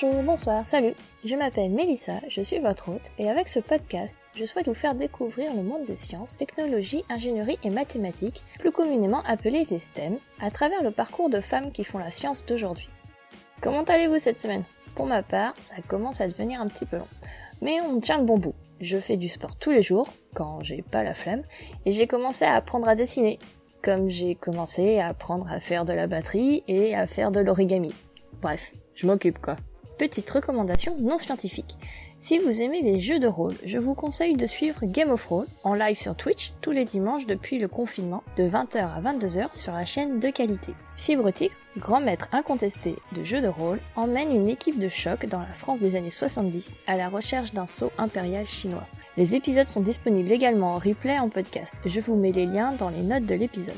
Bonjour, 0.00 0.22
bonsoir, 0.22 0.66
salut. 0.66 0.94
Je 1.24 1.34
m'appelle 1.34 1.70
Mélissa, 1.70 2.20
je 2.28 2.40
suis 2.40 2.60
votre 2.60 2.88
hôte 2.88 3.10
et 3.18 3.28
avec 3.28 3.48
ce 3.48 3.58
podcast, 3.58 4.28
je 4.36 4.44
souhaite 4.44 4.68
vous 4.68 4.74
faire 4.74 4.94
découvrir 4.94 5.52
le 5.56 5.62
monde 5.62 5.86
des 5.86 5.96
sciences, 5.96 6.36
technologies, 6.36 7.04
ingénierie 7.08 7.58
et 7.64 7.70
mathématiques, 7.70 8.44
plus 8.60 8.70
communément 8.70 9.22
appelés 9.24 9.66
les 9.68 9.78
STEM, 9.78 10.18
à 10.40 10.52
travers 10.52 10.84
le 10.84 10.92
parcours 10.92 11.30
de 11.30 11.40
femmes 11.40 11.72
qui 11.72 11.82
font 11.82 11.98
la 11.98 12.12
science 12.12 12.46
d'aujourd'hui. 12.46 12.88
Comment 13.60 13.82
allez-vous 13.82 14.20
cette 14.20 14.38
semaine? 14.38 14.62
Pour 14.94 15.06
ma 15.06 15.24
part, 15.24 15.54
ça 15.60 15.76
commence 15.88 16.20
à 16.20 16.28
devenir 16.28 16.60
un 16.60 16.66
petit 16.66 16.86
peu 16.86 16.98
long. 16.98 17.08
Mais 17.60 17.80
on 17.80 17.98
tient 17.98 18.18
le 18.18 18.24
bon 18.24 18.38
bout. 18.38 18.54
Je 18.80 18.98
fais 18.98 19.16
du 19.16 19.26
sport 19.26 19.56
tous 19.56 19.72
les 19.72 19.82
jours, 19.82 20.08
quand 20.34 20.60
j'ai 20.62 20.82
pas 20.82 21.02
la 21.02 21.14
flemme, 21.14 21.42
et 21.86 21.92
j'ai 21.92 22.06
commencé 22.06 22.44
à 22.44 22.54
apprendre 22.54 22.88
à 22.88 22.94
dessiner, 22.94 23.40
comme 23.82 24.08
j'ai 24.10 24.36
commencé 24.36 25.00
à 25.00 25.08
apprendre 25.08 25.50
à 25.50 25.58
faire 25.58 25.84
de 25.84 25.92
la 25.92 26.06
batterie 26.06 26.62
et 26.68 26.94
à 26.94 27.06
faire 27.06 27.32
de 27.32 27.40
l'origami. 27.40 27.92
Bref, 28.40 28.70
je 28.94 29.04
m'occupe 29.08 29.40
quoi. 29.40 29.56
Petite 29.98 30.30
recommandation 30.30 30.94
non 31.00 31.18
scientifique. 31.18 31.76
Si 32.20 32.38
vous 32.38 32.62
aimez 32.62 32.82
les 32.82 33.00
jeux 33.00 33.18
de 33.18 33.26
rôle, 33.26 33.54
je 33.64 33.78
vous 33.78 33.94
conseille 33.94 34.36
de 34.36 34.46
suivre 34.46 34.78
Game 34.84 35.10
of 35.10 35.26
Roll 35.26 35.46
en 35.64 35.74
live 35.74 35.98
sur 35.98 36.14
Twitch 36.14 36.52
tous 36.60 36.70
les 36.70 36.84
dimanches 36.84 37.26
depuis 37.26 37.58
le 37.58 37.66
confinement 37.66 38.22
de 38.36 38.44
20h 38.44 38.78
à 38.78 39.00
22h 39.00 39.52
sur 39.52 39.72
la 39.72 39.84
chaîne 39.84 40.20
de 40.20 40.30
qualité. 40.30 40.72
Fibre 40.96 41.32
Tigre, 41.32 41.54
grand 41.76 42.00
maître 42.00 42.28
incontesté 42.30 42.94
de 43.12 43.24
jeux 43.24 43.40
de 43.40 43.48
rôle, 43.48 43.80
emmène 43.96 44.30
une 44.30 44.48
équipe 44.48 44.78
de 44.78 44.88
choc 44.88 45.26
dans 45.26 45.40
la 45.40 45.52
France 45.52 45.80
des 45.80 45.96
années 45.96 46.10
70 46.10 46.78
à 46.86 46.96
la 46.96 47.08
recherche 47.08 47.52
d'un 47.52 47.66
sceau 47.66 47.90
impérial 47.98 48.46
chinois. 48.46 48.86
Les 49.16 49.34
épisodes 49.34 49.68
sont 49.68 49.80
disponibles 49.80 50.30
également 50.30 50.74
en 50.74 50.78
replay 50.78 51.18
en 51.18 51.28
podcast. 51.28 51.74
Je 51.84 51.98
vous 51.98 52.14
mets 52.14 52.30
les 52.30 52.46
liens 52.46 52.72
dans 52.72 52.90
les 52.90 53.02
notes 53.02 53.26
de 53.26 53.34
l'épisode. 53.34 53.74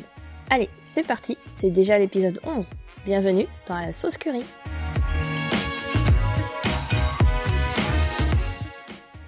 Allez, 0.51 0.69
c'est 0.81 1.07
parti, 1.07 1.39
c'est 1.55 1.71
déjà 1.71 1.99
l'épisode 1.99 2.41
11. 2.45 2.71
Bienvenue 3.07 3.47
dans 3.67 3.79
la 3.79 3.95
sauce 3.95 4.19
curry. 4.19 4.45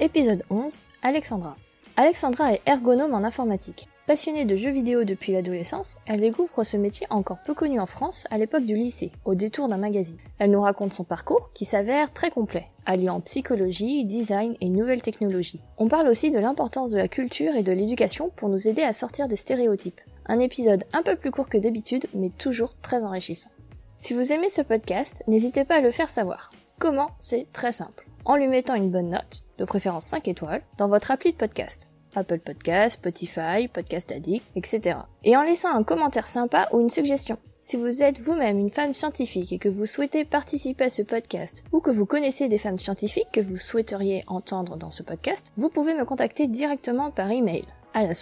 Épisode 0.02 0.42
11, 0.50 0.80
Alexandra. 1.04 1.54
Alexandra 1.96 2.54
est 2.54 2.62
ergonome 2.66 3.14
en 3.14 3.22
informatique. 3.22 3.86
Passionnée 4.08 4.44
de 4.44 4.56
jeux 4.56 4.72
vidéo 4.72 5.04
depuis 5.04 5.30
l'adolescence, 5.30 5.96
elle 6.08 6.22
découvre 6.22 6.64
ce 6.64 6.76
métier 6.76 7.06
encore 7.08 7.38
peu 7.44 7.54
connu 7.54 7.78
en 7.78 7.86
France 7.86 8.26
à 8.32 8.36
l'époque 8.36 8.64
du 8.64 8.74
lycée, 8.74 9.12
au 9.24 9.36
détour 9.36 9.68
d'un 9.68 9.76
magazine. 9.76 10.18
Elle 10.40 10.50
nous 10.50 10.60
raconte 10.60 10.92
son 10.92 11.04
parcours 11.04 11.52
qui 11.54 11.64
s'avère 11.64 12.12
très 12.12 12.32
complet, 12.32 12.66
alliant 12.84 13.20
psychologie, 13.20 14.04
design 14.04 14.56
et 14.60 14.70
nouvelles 14.70 15.02
technologies. 15.02 15.60
On 15.78 15.86
parle 15.86 16.08
aussi 16.08 16.32
de 16.32 16.40
l'importance 16.40 16.90
de 16.90 16.98
la 16.98 17.06
culture 17.06 17.54
et 17.54 17.62
de 17.62 17.70
l'éducation 17.70 18.28
pour 18.34 18.48
nous 18.48 18.66
aider 18.66 18.82
à 18.82 18.92
sortir 18.92 19.28
des 19.28 19.36
stéréotypes. 19.36 20.00
Un 20.26 20.40
épisode 20.40 20.82
un 20.92 21.04
peu 21.04 21.14
plus 21.14 21.30
court 21.30 21.48
que 21.48 21.58
d'habitude, 21.58 22.06
mais 22.12 22.30
toujours 22.30 22.74
très 22.82 23.04
enrichissant. 23.04 23.50
Si 23.98 24.14
vous 24.14 24.32
aimez 24.32 24.48
ce 24.48 24.62
podcast, 24.62 25.22
n'hésitez 25.28 25.62
pas 25.64 25.76
à 25.76 25.80
le 25.80 25.92
faire 25.92 26.10
savoir. 26.10 26.50
Comment? 26.80 27.10
C'est 27.20 27.46
très 27.52 27.70
simple 27.70 28.04
en 28.24 28.36
lui 28.36 28.48
mettant 28.48 28.74
une 28.74 28.90
bonne 28.90 29.10
note, 29.10 29.44
de 29.58 29.64
préférence 29.64 30.06
5 30.06 30.28
étoiles, 30.28 30.62
dans 30.78 30.88
votre 30.88 31.10
appli 31.10 31.32
de 31.32 31.36
podcast. 31.36 31.88
Apple 32.14 32.40
Podcast, 32.40 32.98
Spotify, 32.98 33.68
Podcast 33.72 34.12
Addict, 34.12 34.50
etc. 34.54 34.98
Et 35.24 35.36
en 35.36 35.42
laissant 35.42 35.74
un 35.74 35.82
commentaire 35.82 36.28
sympa 36.28 36.68
ou 36.72 36.80
une 36.80 36.90
suggestion. 36.90 37.38
Si 37.60 37.76
vous 37.76 38.02
êtes 38.02 38.20
vous-même 38.20 38.58
une 38.58 38.70
femme 38.70 38.94
scientifique 38.94 39.52
et 39.52 39.58
que 39.58 39.68
vous 39.68 39.86
souhaitez 39.86 40.24
participer 40.24 40.84
à 40.84 40.90
ce 40.90 41.02
podcast, 41.02 41.64
ou 41.72 41.80
que 41.80 41.90
vous 41.90 42.06
connaissez 42.06 42.48
des 42.48 42.58
femmes 42.58 42.78
scientifiques 42.78 43.30
que 43.32 43.40
vous 43.40 43.56
souhaiteriez 43.56 44.22
entendre 44.26 44.76
dans 44.76 44.90
ce 44.90 45.02
podcast, 45.02 45.52
vous 45.56 45.68
pouvez 45.68 45.94
me 45.94 46.04
contacter 46.04 46.48
directement 46.48 47.10
par 47.10 47.30
email 47.30 47.64
à 47.94 48.02
la. 48.02 48.14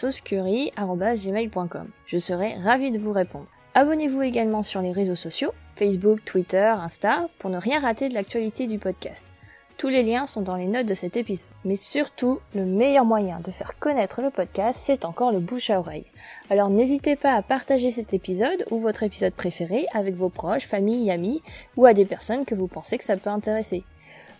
Je 2.06 2.18
serai 2.18 2.54
ravie 2.54 2.90
de 2.90 2.98
vous 2.98 3.12
répondre. 3.12 3.46
Abonnez-vous 3.74 4.22
également 4.22 4.62
sur 4.62 4.82
les 4.82 4.92
réseaux 4.92 5.14
sociaux, 5.14 5.52
Facebook, 5.74 6.24
Twitter, 6.24 6.74
Insta, 6.76 7.28
pour 7.38 7.50
ne 7.50 7.58
rien 7.58 7.80
rater 7.80 8.08
de 8.08 8.14
l'actualité 8.14 8.66
du 8.66 8.78
podcast. 8.78 9.32
Tous 9.80 9.88
les 9.88 10.02
liens 10.02 10.26
sont 10.26 10.42
dans 10.42 10.56
les 10.56 10.66
notes 10.66 10.84
de 10.84 10.92
cet 10.92 11.16
épisode. 11.16 11.48
Mais 11.64 11.76
surtout, 11.76 12.40
le 12.54 12.66
meilleur 12.66 13.06
moyen 13.06 13.40
de 13.40 13.50
faire 13.50 13.78
connaître 13.78 14.20
le 14.20 14.28
podcast, 14.28 14.78
c'est 14.78 15.06
encore 15.06 15.32
le 15.32 15.38
bouche 15.38 15.70
à 15.70 15.78
oreille. 15.78 16.04
Alors 16.50 16.68
n'hésitez 16.68 17.16
pas 17.16 17.32
à 17.32 17.40
partager 17.40 17.90
cet 17.90 18.12
épisode 18.12 18.66
ou 18.70 18.78
votre 18.78 19.04
épisode 19.04 19.32
préféré 19.32 19.86
avec 19.94 20.16
vos 20.16 20.28
proches, 20.28 20.66
famille, 20.66 21.10
amis 21.10 21.40
ou 21.78 21.86
à 21.86 21.94
des 21.94 22.04
personnes 22.04 22.44
que 22.44 22.54
vous 22.54 22.66
pensez 22.66 22.98
que 22.98 23.04
ça 23.04 23.16
peut 23.16 23.30
intéresser. 23.30 23.82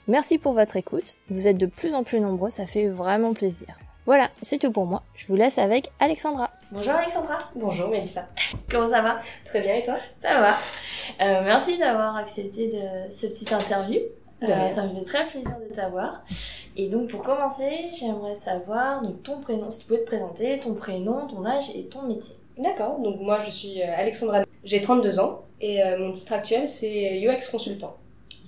Merci 0.08 0.36
pour 0.36 0.52
votre 0.52 0.76
écoute. 0.76 1.14
Vous 1.30 1.48
êtes 1.48 1.56
de 1.56 1.64
plus 1.64 1.94
en 1.94 2.04
plus 2.04 2.20
nombreux, 2.20 2.50
ça 2.50 2.66
fait 2.66 2.88
vraiment 2.88 3.32
plaisir. 3.32 3.78
Voilà, 4.04 4.28
c'est 4.42 4.58
tout 4.58 4.72
pour 4.72 4.84
moi. 4.84 5.04
Je 5.14 5.26
vous 5.26 5.36
laisse 5.36 5.56
avec 5.56 5.90
Alexandra. 6.00 6.50
Bonjour 6.70 6.92
Alexandra. 6.92 7.38
Bonjour 7.56 7.88
Mélissa. 7.88 8.28
Comment 8.70 8.90
ça 8.90 9.00
va? 9.00 9.20
Très 9.46 9.62
bien 9.62 9.76
et 9.76 9.82
toi? 9.82 9.96
Ça 10.20 10.38
va. 10.38 10.50
Euh, 10.50 11.44
merci 11.44 11.78
d'avoir 11.78 12.16
accepté 12.16 12.68
de 12.68 13.10
ce 13.10 13.26
petit 13.26 13.54
interview. 13.54 14.00
Euh, 14.42 14.74
ça 14.74 14.86
me 14.86 14.94
fait 14.98 15.04
très 15.04 15.26
plaisir 15.26 15.56
de 15.68 15.74
t'avoir. 15.74 16.22
Et 16.76 16.88
donc 16.88 17.10
pour 17.10 17.22
commencer, 17.22 17.90
j'aimerais 17.98 18.36
savoir 18.36 19.02
donc, 19.02 19.22
ton 19.22 19.40
prénom, 19.40 19.70
si 19.70 19.80
tu 19.80 19.86
pouvais 19.86 20.00
te 20.00 20.06
présenter, 20.06 20.58
ton 20.60 20.74
prénom, 20.74 21.26
ton 21.26 21.44
âge 21.44 21.70
et 21.74 21.84
ton 21.84 22.02
métier. 22.02 22.36
D'accord, 22.56 22.98
donc 22.98 23.20
moi 23.20 23.40
je 23.40 23.50
suis 23.50 23.82
euh, 23.82 23.96
Alexandra, 23.96 24.42
j'ai 24.64 24.80
32 24.80 25.20
ans 25.20 25.42
et 25.60 25.82
euh, 25.82 25.98
mon 25.98 26.12
titre 26.12 26.32
actuel 26.32 26.68
c'est 26.68 27.20
UX 27.22 27.50
consultant. 27.50 27.96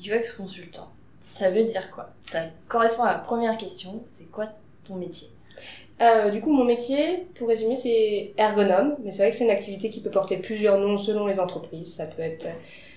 UX 0.05 0.37
consultant, 0.37 0.89
ça 1.25 1.51
veut 1.51 1.65
dire 1.65 1.91
quoi? 1.91 2.09
Ça 2.25 2.41
correspond 2.69 3.05
à 3.05 3.13
la 3.13 3.19
première 3.19 3.57
question, 3.59 4.03
c'est 4.13 4.31
quoi 4.31 4.47
ton 4.85 4.95
métier? 4.97 5.29
Du 6.33 6.41
coup, 6.41 6.51
mon 6.51 6.65
métier, 6.65 7.29
pour 7.37 7.47
résumer, 7.47 7.77
c'est 7.77 8.33
ergonome, 8.37 8.97
mais 9.05 9.13
c'est 9.13 9.23
vrai 9.23 9.31
que 9.31 9.37
c'est 9.37 9.45
une 9.45 9.53
activité 9.53 9.89
qui 9.89 10.01
peut 10.01 10.11
porter 10.11 10.37
plusieurs 10.39 10.77
noms 10.77 10.99
selon 10.99 11.29
les 11.29 11.39
entreprises. 11.39 11.95
Ça 11.95 12.07
peut 12.07 12.23
être 12.23 12.49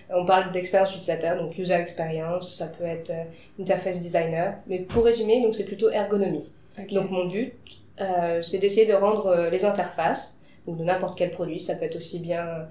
on 0.10 0.26
parle 0.26 0.52
d'expérience 0.52 0.92
utilisateur, 0.92 1.38
donc 1.42 1.58
user 1.58 1.74
experience, 1.74 2.58
ça 2.58 2.68
peut 2.68 2.86
être 2.86 3.10
euh, 3.10 3.24
interface 3.62 4.00
designer, 4.00 4.56
mais 4.68 4.80
pour 4.80 5.04
résumer, 5.04 5.42
donc 5.42 5.56
c'est 5.56 5.66
plutôt 5.66 5.90
ergonomie. 5.90 6.54
Donc 6.92 7.10
mon 7.10 7.26
but, 7.28 7.54
euh, 8.02 8.42
c'est 8.42 8.58
d'essayer 8.58 8.86
de 8.86 8.94
rendre 8.94 9.28
euh, 9.28 9.50
les 9.50 9.66
interfaces, 9.66 10.42
donc 10.68 10.78
de 10.78 10.84
n'importe 10.84 11.18
quel 11.18 11.32
produit, 11.32 11.60
ça 11.60 11.76
peut 11.76 11.86
être 11.86 11.96
aussi 11.96 12.20
bien 12.20 12.68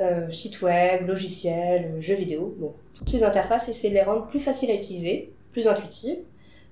euh, 0.00 0.30
site 0.30 0.62
web, 0.62 1.06
logiciel, 1.06 1.94
jeux 2.00 2.14
vidéo, 2.14 2.56
donc 2.58 2.74
toutes 2.94 3.10
ces 3.10 3.24
interfaces, 3.24 3.68
essayer 3.68 3.90
de 3.90 3.94
les 3.94 4.02
rendre 4.02 4.26
plus 4.26 4.40
faciles 4.40 4.70
à 4.70 4.74
utiliser, 4.74 5.32
plus 5.52 5.68
intuitives. 5.68 6.18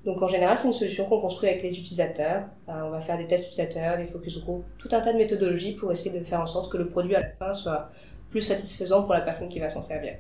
Donc 0.07 0.23
en 0.23 0.29
général, 0.29 0.57
c'est 0.57 0.67
une 0.67 0.73
solution 0.73 1.05
qu'on 1.05 1.21
construit 1.21 1.51
avec 1.51 1.63
les 1.63 1.79
utilisateurs. 1.79 2.45
on 2.69 2.89
va 2.89 3.03
faire 3.03 3.19
des 3.19 3.27
tests 3.27 3.49
utilisateurs, 3.49 3.99
des 3.99 4.07
focus 4.07 4.41
group, 4.41 4.65
tout 4.79 4.89
un 4.93 5.01
tas 5.01 5.13
de 5.13 5.19
méthodologies 5.19 5.73
pour 5.73 5.93
essayer 5.93 6.19
de 6.19 6.25
faire 6.25 6.41
en 6.41 6.47
sorte 6.47 6.73
que 6.73 6.79
le 6.79 6.89
produit 6.89 7.15
à 7.15 7.21
la 7.21 7.29
fin 7.29 7.53
soit 7.53 7.91
plus 8.31 8.41
satisfaisant 8.41 9.03
pour 9.03 9.13
la 9.13 9.21
personne 9.21 9.49
qui 9.49 9.59
va 9.59 9.69
s'en 9.69 9.83
servir. 9.83 10.15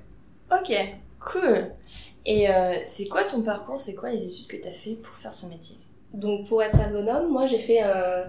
Ok, 0.52 0.72
cool. 1.20 1.70
Et 2.26 2.50
euh, 2.50 2.74
c'est 2.82 3.06
quoi 3.06 3.24
ton 3.24 3.42
parcours? 3.42 3.80
C'est 3.80 3.94
quoi 3.94 4.10
les 4.10 4.26
études 4.26 4.46
que 4.46 4.56
tu 4.56 4.68
as 4.68 4.72
fait 4.72 4.94
pour 4.94 5.14
faire 5.16 5.32
ce 5.32 5.46
métier? 5.46 5.76
Donc 6.12 6.48
pour 6.48 6.62
être 6.62 6.78
ergonome, 6.78 7.30
moi 7.30 7.46
j'ai 7.46 7.58
fait 7.58 7.80
un, 7.80 8.24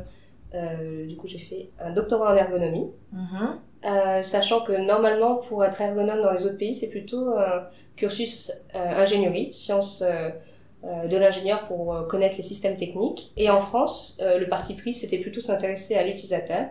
euh, 0.53 1.05
du 1.07 1.15
coup 1.17 1.27
j'ai 1.27 1.39
fait 1.39 1.69
un 1.79 1.91
doctorat 1.91 2.31
en 2.31 2.35
ergonomie, 2.35 2.91
mm-hmm. 3.13 3.55
euh, 3.85 4.21
sachant 4.21 4.61
que 4.61 4.73
normalement 4.73 5.37
pour 5.37 5.65
être 5.65 5.81
ergonome 5.81 6.21
dans 6.21 6.31
les 6.31 6.45
autres 6.45 6.59
pays 6.59 6.75
c'est 6.75 6.91
plutôt 6.91 7.33
un 7.35 7.67
cursus 7.95 8.51
ingénierie, 8.73 9.51
sciences 9.51 10.03
de 10.03 11.17
l'ingénieur 11.17 11.67
pour 11.67 12.07
connaître 12.07 12.37
les 12.37 12.43
systèmes 12.43 12.77
techniques. 12.77 13.33
Et 13.35 13.49
en 13.49 13.59
France, 13.59 14.19
le 14.21 14.45
parti 14.47 14.75
pris 14.75 14.93
c'était 14.93 15.17
plutôt 15.17 15.41
s'intéresser 15.41 15.95
à 15.95 16.03
l'utilisateur. 16.03 16.67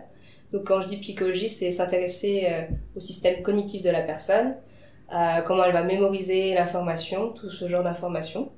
Donc 0.51 0.65
quand 0.65 0.81
je 0.81 0.87
dis 0.87 0.97
psychologie, 0.97 1.49
c'est 1.49 1.71
s'intéresser 1.71 2.47
euh, 2.49 2.63
au 2.95 2.99
système 2.99 3.41
cognitif 3.41 3.81
de 3.81 3.89
la 3.89 4.01
personne, 4.01 4.55
à 5.09 5.41
comment 5.41 5.63
elle 5.63 5.73
va 5.73 5.83
mémoriser 5.83 6.53
l'information, 6.53 7.29
tout 7.29 7.49
ce 7.49 7.67
genre 7.67 7.83
d'informations. 7.83 8.49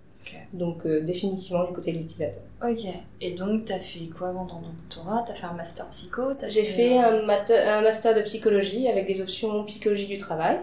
Donc 0.53 0.85
euh, 0.85 1.01
définitivement 1.01 1.65
du 1.65 1.73
côté 1.73 1.91
de 1.91 1.97
l'utilisateur. 1.97 2.41
Ok. 2.65 2.85
Et 3.19 3.31
donc 3.31 3.65
tu 3.65 3.73
as 3.73 3.79
fait 3.79 4.07
quoi 4.17 4.29
avant 4.29 4.45
ton 4.45 4.61
doctorat? 4.61 5.23
Tu 5.25 5.33
as 5.33 5.35
fait 5.35 5.45
un 5.45 5.53
master 5.53 5.89
psycho? 5.89 6.21
J'ai 6.47 6.63
fait, 6.63 6.97
un, 6.97 7.27
un, 7.27 7.81
master 7.81 8.15
de 8.15 8.21
psychologie 8.21 8.87
avec 8.87 9.05
des 9.05 9.21
options 9.21 9.63
psychologie 9.65 10.07
du 10.07 10.17
travail. 10.17 10.59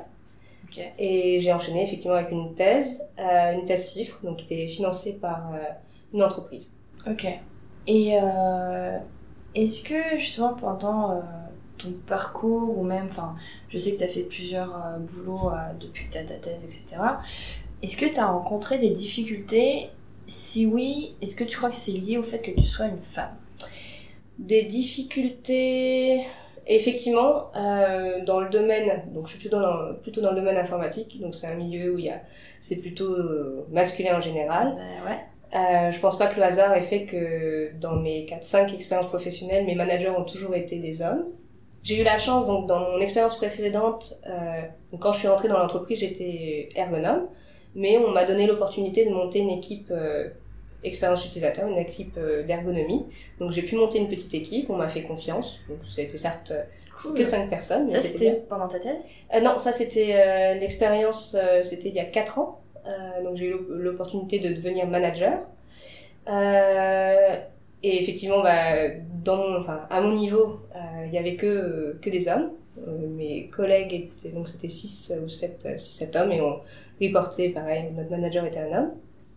Ok. 0.65 0.81
Et 0.99 1.41
j'ai 1.41 1.53
enchaîné 1.53 1.83
effectivement 1.83 2.17
avec 2.17 2.31
une 2.31 2.55
thèse, 2.55 3.07
euh, 3.19 3.53
une 3.53 3.65
thèse 3.67 3.93
CIFRE, 3.93 4.21
donc 4.25 4.39
qui 4.39 4.53
était 4.53 4.67
financée 4.67 5.19
par 5.21 5.53
une 6.15 6.23
entreprise. 6.23 6.79
Ok. 7.07 7.27
Et 7.87 8.17
est-ce 9.55 9.83
que 9.83 10.19
justement 10.19 10.55
pendant 10.55 11.13
euh, 11.13 11.21
ton 11.79 11.93
parcours 12.07 12.79
ou 12.79 12.85
même, 12.85 13.07
enfin, 13.07 13.35
je 13.69 13.79
sais 13.79 13.93
que 13.93 13.99
tu 13.99 14.05
as 14.05 14.09
fait 14.09 14.23
plusieurs 14.23 14.75
euh, 14.75 14.99
boulots 14.99 15.51
euh, 15.51 15.73
depuis 15.81 16.07
que 16.07 16.13
tu 16.13 16.19
as 16.19 16.25
ta 16.25 16.35
thèse, 16.35 16.65
etc. 16.65 17.03
Est-ce 17.83 17.97
que 17.97 18.07
tu 18.07 18.19
as 18.19 18.27
rencontré 18.27 18.79
des 18.79 18.91
difficultés? 18.91 19.91
Si 20.27 20.67
oui, 20.67 21.17
est-ce 21.21 21.35
que 21.35 21.45
tu 21.45 21.57
crois 21.57 21.71
que 21.71 21.77
c'est 21.77 21.93
lié 21.93 22.19
au 22.19 22.23
fait 22.23 22.41
que 22.41 22.53
tu 22.53 22.63
sois 22.63 22.87
une 22.87 23.01
femme? 23.01 23.35
Des 24.39 24.63
difficultés 24.65 26.23
effectivement, 26.67 27.51
dans 27.55 28.41
le 28.41 28.49
domaine, 28.49 29.03
donc 29.13 29.27
je 29.27 29.31
suis 29.31 29.41
plutôt 29.41 29.61
dans, 29.61 29.95
plutôt 30.03 30.21
dans 30.21 30.31
le 30.31 30.37
domaine 30.37 30.57
informatique, 30.57 31.21
donc 31.21 31.35
c'est 31.35 31.49
un 31.49 31.57
milieu 31.57 31.93
où 31.93 31.99
il 31.99 32.05
y 32.05 32.11
a, 32.11 32.21
c'est 32.61 32.77
plutôt 32.77 33.17
masculin 33.73 34.19
en 34.19 34.21
général. 34.21 34.77
Ben 34.77 35.11
ouais. 35.11 35.19
Euh, 35.55 35.91
je 35.91 35.99
pense 35.99 36.17
pas 36.17 36.29
que 36.29 36.37
le 36.37 36.45
hasard 36.45 36.75
ait 36.75 36.83
fait 36.83 37.05
que 37.05 37.73
dans 37.81 37.97
mes 37.97 38.25
4-5 38.25 38.75
expériences 38.75 39.09
professionnelles, 39.09 39.67
mes 39.67 39.75
managers 39.75 40.11
ont 40.11 40.25
toujours 40.25 40.55
été 40.55 40.77
des 40.77 41.03
hommes. 41.03 41.25
J'ai 41.83 42.01
eu 42.01 42.05
la 42.05 42.19
chance, 42.19 42.47
donc 42.47 42.67
dans 42.67 42.79
mon 42.79 43.01
expérience 43.01 43.37
précédente, 43.37 44.21
euh, 44.27 44.63
quand 45.01 45.13
je 45.13 45.21
suis 45.21 45.29
rentrée 45.29 45.49
dans 45.49 45.59
l'entreprise, 45.59 46.01
j'étais 46.01 46.69
ergonome, 46.77 47.27
mais 47.75 47.99
on 47.99 48.11
m'a 48.11 48.27
donné 48.27 48.47
l'opportunité 48.47 49.07
de 49.07 49.11
monter 49.11 49.41
une 49.41 49.51
équipe 49.51 49.93
expérience 50.85 51.25
utilisateur, 51.25 51.69
une 51.69 51.79
équipe 51.79 52.19
d'ergonomie. 52.47 53.07
Donc 53.39 53.51
j'ai 53.51 53.63
pu 53.63 53.77
monter 53.77 53.99
une 53.99 54.09
petite 54.09 54.35
équipe, 54.35 54.71
on 54.71 54.77
m'a 54.77 54.89
fait 54.89 55.03
confiance. 55.03 55.59
Donc 55.69 55.79
été 55.97 56.19
certes 56.19 56.53
que 57.17 57.25
cinq 57.25 57.49
personnes. 57.49 57.87
Ça 57.87 57.99
c'était 57.99 58.43
pendant 58.49 58.69
ta 58.69 58.79
thèse? 58.79 59.05
Non, 59.43 59.57
ça 59.57 59.73
c'était 59.73 60.59
l'expérience, 60.61 61.37
c'était 61.63 61.89
il 61.89 61.95
y 61.95 62.01
a 62.01 62.05
quatre 62.05 62.39
ans. 62.39 62.60
Donc 63.23 63.37
j'ai 63.37 63.47
eu 63.47 63.57
l'opportunité 63.69 64.39
de 64.39 64.55
devenir 64.55 64.87
manager. 64.87 65.41
et 66.29 68.03
effectivement, 68.03 68.43
bah, 68.43 68.89
dans 69.23 69.57
enfin, 69.57 69.87
à 69.91 70.01
mon 70.01 70.13
niveau, 70.13 70.61
il 71.07 71.13
y 71.13 71.19
avait 71.19 71.37
que, 71.37 71.99
que 72.01 72.11
des 72.11 72.29
hommes. 72.29 72.51
Euh, 72.87 73.09
mes 73.09 73.49
collègues 73.49 73.93
étaient, 73.93 74.31
donc 74.31 74.49
c'était 74.49 74.69
6 74.69 75.15
ou 75.25 75.29
7, 75.29 75.69
6, 75.77 75.93
7 75.93 76.17
hommes 76.17 76.33
et 76.33 76.41
on 76.41 76.61
reportait, 77.01 77.51
pareil, 77.51 77.87
notre 77.95 78.11
manager 78.11 78.45
était 78.45 78.61
un 78.61 78.79
homme. 78.79 78.91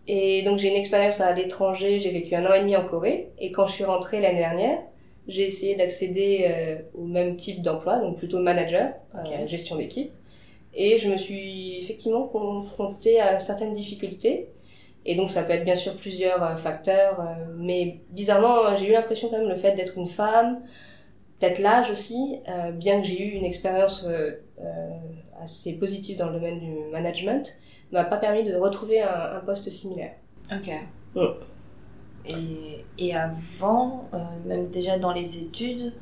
Et 0.06 0.42
donc 0.42 0.58
j'ai 0.58 0.68
une 0.68 0.76
expérience 0.76 1.20
à 1.20 1.32
l'étranger, 1.32 1.98
j'ai 1.98 2.10
vécu 2.10 2.34
un 2.34 2.44
an 2.46 2.54
et 2.54 2.60
demi 2.60 2.76
en 2.76 2.84
Corée 2.84 3.30
et 3.38 3.52
quand 3.52 3.66
je 3.66 3.72
suis 3.72 3.84
rentrée 3.84 4.20
l'année 4.20 4.38
dernière, 4.38 4.78
j'ai 5.26 5.44
essayé 5.44 5.74
d'accéder 5.74 6.46
euh, 6.48 6.76
au 6.94 7.04
même 7.04 7.36
type 7.36 7.62
d'emploi, 7.62 7.98
donc 7.98 8.18
plutôt 8.18 8.38
manager, 8.38 8.92
euh, 9.14 9.46
gestion 9.46 9.76
d'équipe. 9.76 10.10
Et 10.74 10.98
je 10.98 11.10
me 11.10 11.16
suis 11.16 11.78
effectivement 11.78 12.26
confrontée 12.26 13.20
à 13.20 13.38
certaines 13.38 13.72
difficultés. 13.72 14.48
Et 15.06 15.16
donc 15.16 15.30
ça 15.30 15.44
peut 15.44 15.52
être 15.52 15.64
bien 15.64 15.74
sûr 15.74 15.94
plusieurs 15.96 16.58
facteurs, 16.58 17.22
mais 17.56 18.00
bizarrement 18.10 18.74
j'ai 18.74 18.88
eu 18.88 18.92
l'impression 18.92 19.28
quand 19.28 19.38
même 19.38 19.48
le 19.48 19.54
fait 19.54 19.74
d'être 19.74 19.98
une 19.98 20.06
femme, 20.06 20.62
peut-être 21.38 21.58
l'âge 21.58 21.90
aussi, 21.90 22.38
euh, 22.48 22.70
bien 22.70 23.00
que 23.00 23.06
j'ai 23.06 23.22
eu 23.22 23.30
une 23.32 23.44
expérience 23.44 24.04
euh, 24.06 24.42
euh, 24.60 24.90
assez 25.42 25.78
positive 25.78 26.18
dans 26.18 26.26
le 26.26 26.34
domaine 26.34 26.60
du 26.60 26.90
management, 26.92 27.58
m'a 27.92 28.04
pas 28.04 28.16
permis 28.16 28.44
de 28.44 28.54
retrouver 28.54 29.00
un, 29.02 29.40
poste 29.44 29.70
similaire. 29.70 30.12
Ok. 30.50 30.70
Et, 32.26 32.84
et, 32.98 33.14
avant, 33.14 34.08
même 34.46 34.68
déjà 34.70 34.98
dans 34.98 35.12
les 35.12 35.42
études, 35.42 35.92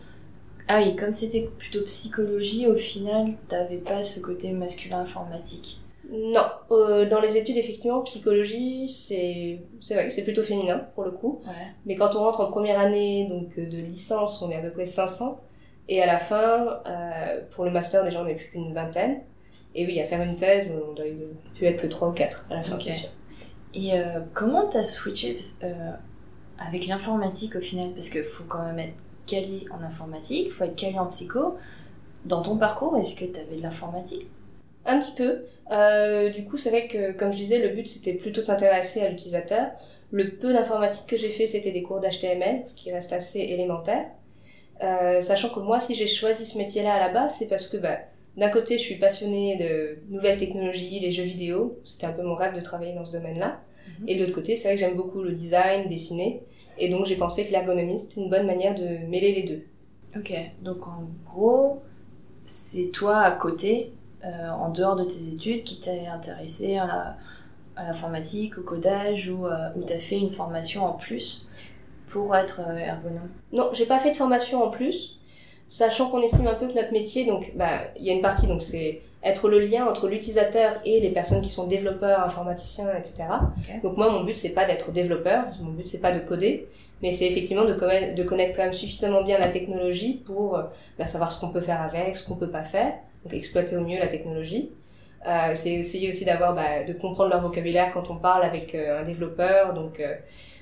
ah 0.69 0.81
oui, 0.83 0.97
comme 0.97 1.13
c'était 1.13 1.51
plutôt 1.59 1.83
psychologie, 1.83 2.67
au 2.67 2.77
final, 2.77 3.35
t'avais 3.49 3.79
pas 3.79 4.03
ce 4.03 4.21
côté 4.21 4.53
masculin 4.53 5.01
informatique. 5.01 5.81
Non, 6.11 6.45
euh, 6.71 7.09
dans 7.09 7.21
les 7.21 7.39
études, 7.39 7.57
effectivement, 7.57 8.03
psychologie, 8.03 8.87
c'est 8.89 9.61
vrai 9.91 10.11
c'est 10.11 10.25
plutôt 10.25 10.43
féminin 10.43 10.87
pour 10.95 11.05
le 11.05 11.11
coup. 11.11 11.41
Mais 11.87 11.97
quand 11.97 12.15
on 12.15 12.21
rentre 12.21 12.41
en 12.41 12.51
première 12.51 12.79
année 12.79 13.29
donc 13.29 13.57
de 13.59 13.79
licence, 13.79 14.43
on 14.43 14.51
est 14.51 14.57
à 14.57 14.61
peu 14.61 14.71
près 14.71 14.85
500. 14.85 15.41
Et 15.89 16.03
à 16.03 16.07
la 16.07 16.19
fin, 16.19 16.81
euh, 16.87 17.41
pour 17.51 17.65
le 17.65 17.71
master, 17.71 18.05
déjà, 18.05 18.21
on 18.21 18.25
n'est 18.25 18.35
plus 18.35 18.49
qu'une 18.51 18.73
vingtaine. 18.73 19.21
Et 19.75 19.87
oui, 19.87 20.01
à 20.01 20.05
faire 20.05 20.21
une 20.21 20.37
thèse, 20.37 20.79
on 20.87 20.93
doit 20.93 21.07
plus 21.55 21.67
être 21.67 21.81
que 21.81 21.87
3 21.87 22.11
ou 22.11 22.13
4 22.13 22.47
à 22.51 22.55
la 22.57 22.63
fin, 22.63 22.79
c'est 22.79 22.93
sûr. 22.93 23.09
Et 23.75 23.95
euh, 23.95 24.21
comment 24.35 24.69
t'as 24.69 24.85
switché 24.85 25.39
avec 26.59 26.87
l'informatique 26.87 27.57
au 27.57 27.61
final? 27.61 27.91
Parce 27.95 28.11
qu'il 28.11 28.23
faut 28.23 28.45
quand 28.45 28.63
même 28.65 28.79
être 28.79 28.95
calé 29.27 29.65
en 29.71 29.83
informatique, 29.83 30.47
il 30.47 30.53
faut 30.53 30.65
être 30.65 30.77
calé 30.77 30.99
en 30.99 31.07
psycho. 31.07 31.57
Dans 32.25 32.43
ton 32.43 32.57
parcours, 32.57 32.97
est-ce 32.99 33.17
que 33.17 33.25
tu 33.25 33.41
avais 33.41 33.57
de 33.57 33.63
l'informatique? 33.63 34.27
Un 34.85 34.99
petit 34.99 35.13
peu. 35.13 35.45
Euh, 35.71 36.31
du 36.31 36.45
coup, 36.45 36.57
c'est 36.57 36.71
vrai 36.71 36.87
que, 36.89 37.13
comme 37.13 37.33
je 37.33 37.37
disais, 37.37 37.59
le 37.59 37.75
but 37.75 37.87
c'était 37.87 38.15
plutôt 38.15 38.41
de 38.41 38.47
s'intéresser 38.47 39.01
à 39.03 39.09
l'utilisateur. 39.09 39.71
Le 40.11 40.31
peu 40.31 40.53
d'informatique 40.53 41.07
que 41.07 41.17
j'ai 41.17 41.31
fait, 41.31 41.47
c'était 41.47 41.71
des 41.71 41.83
cours 41.83 42.01
d'HTML, 42.01 42.67
ce 42.67 42.75
qui 42.75 42.93
reste 42.93 43.13
assez 43.13 43.41
élémentaire. 43.41 44.07
Euh, 44.83 45.21
sachant 45.21 45.49
que 45.51 45.61
moi, 45.61 45.81
si 45.81 45.95
j'ai 45.95 46.07
choisi 46.07 46.45
ce 46.45 46.59
métier-là 46.59 46.95
à 46.95 46.99
la 46.99 47.09
base, 47.09 47.37
c'est 47.39 47.49
parce 47.49 47.69
que 47.69 47.77
bah, 47.77 47.99
d'un 48.37 48.51
côté, 48.51 48.79
je 48.79 48.83
suis 48.83 48.97
passionnée 48.97 49.57
de 49.57 49.99
nouvelles 50.13 50.39
technologies, 50.39 50.99
les 51.01 51.11
jeux 51.11 51.23
vidéo. 51.23 51.79
C'était 51.85 52.07
un 52.07 52.13
peu 52.13 52.23
mon 52.23 52.35
rêve 52.35 52.55
de 52.55 52.61
travailler 52.61 52.93
dans 52.93 53.05
ce 53.05 53.13
domaine-là. 53.13 53.61
Mhm. 54.01 54.09
Et 54.09 54.17
de 54.17 54.21
l'autre 54.21 54.35
côté, 54.35 54.57
c'est 54.57 54.69
vrai 54.69 54.75
que 54.75 54.81
j'aime 54.81 54.97
beaucoup 54.97 55.23
le 55.23 55.33
design, 55.33 55.87
dessiner. 55.87 56.43
Et 56.79 56.89
donc, 56.91 57.07
j'ai 57.07 57.17
pensé 57.17 57.47
que 57.47 57.53
l'ergonomie, 57.53 57.99
c'était 57.99 58.21
une 58.21 58.31
bonne 58.31 58.47
manière 58.47 58.75
de 58.75 59.07
mêler 59.09 59.33
les 59.33 59.43
deux. 59.43 59.63
Ok, 60.15 60.35
donc 60.61 60.87
en 60.87 61.05
gros, 61.25 61.83
c'est 62.45 62.91
toi 62.93 63.21
à 63.21 63.31
côté 63.31 63.93
euh, 64.25 64.51
en 64.51 64.69
dehors 64.69 64.95
de 64.95 65.05
tes 65.05 65.29
études 65.33 65.65
qui 65.65 65.81
t'est 65.81 66.07
intéressé 66.07 66.77
à 66.77 67.17
l'informatique, 67.77 68.59
au 68.59 68.63
codage 68.63 69.31
ou, 69.31 69.47
euh, 69.47 69.71
ou 69.77 69.83
t'as 69.83 69.99
fait 69.99 70.19
une 70.19 70.31
formation 70.31 70.85
en 70.85 70.93
plus 70.93 71.49
pour 72.09 72.37
être 72.37 72.61
euh, 72.61 72.77
ergonome? 72.77 73.31
Non, 73.53 73.71
j'ai 73.73 73.87
pas 73.87 73.99
fait 73.99 74.13
de 74.13 74.17
formation 74.17 74.63
en 74.63 74.69
plus, 74.69 75.19
sachant 75.69 76.11
qu'on 76.11 76.21
estime 76.21 76.47
un 76.47 76.55
peu 76.55 76.69
que 76.69 76.75
notre 76.75 76.93
métier, 76.93 77.25
donc 77.25 77.53
bah 77.57 77.81
il 77.99 78.05
y 78.05 78.11
a 78.11 78.13
une 78.13 78.21
partie, 78.21 78.47
donc 78.47 78.61
c'est 78.61 79.01
être 79.25 79.49
le 79.49 79.61
lien 79.61 79.87
entre 79.87 80.09
l'utilisateur 80.09 80.81
et 80.85 81.01
les 81.01 81.11
personnes 81.11 81.43
qui 81.43 81.51
sont 81.51 81.67
développeurs, 81.67 82.25
informaticiens, 82.25 82.91
etc. 82.97 83.25
Donc 83.83 83.97
moi, 83.97 84.11
mon 84.11 84.25
but 84.25 84.37
c'est 84.37 84.55
pas 84.55 84.65
d'être 84.65 84.93
développeur, 84.93 85.45
mon 85.61 85.73
but 85.73 85.87
c'est 85.87 86.01
pas 86.01 86.13
de 86.13 86.21
coder, 86.21 86.69
mais 87.03 87.13
c'est 87.13 87.27
effectivement 87.27 87.65
de 87.65 87.75
connaître, 87.75 88.15
de 88.15 88.23
connaître 88.23 88.57
quand 88.57 88.65
même 88.65 88.73
suffisamment 88.73 89.23
bien 89.23 89.39
la 89.39 89.49
technologie 89.49 90.23
pour 90.25 90.61
bah, 90.99 91.07
savoir 91.07 91.31
ce 91.31 91.41
qu'on 91.41 91.53
peut 91.53 91.61
faire 91.61 91.81
avec, 91.83 92.17
ce 92.17 92.27
qu'on 92.27 92.37
peut 92.37 92.51
pas 92.51 92.65
faire 92.65 92.93
donc 93.25 93.35
exploiter 93.35 93.77
au 93.77 93.83
mieux 93.83 93.99
la 93.99 94.09
technologie. 94.09 94.71
Euh, 95.27 95.53
c'est 95.55 95.73
essayer 95.73 96.09
aussi 96.09 96.25
d'avoir, 96.25 96.55
bah, 96.55 96.83
de 96.87 96.93
comprendre 96.93 97.31
leur 97.31 97.41
vocabulaire 97.41 97.93
quand 97.93 98.11
on 98.11 98.17
parle 98.17 98.45
avec 98.45 98.75
euh, 98.75 99.01
un 99.01 99.05
développeur, 99.05 99.73
donc 99.75 100.01
euh, 100.01 100.15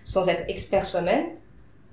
sans 0.05 0.29
être 0.29 0.45
expert 0.49 0.85
soi-même. 0.85 1.27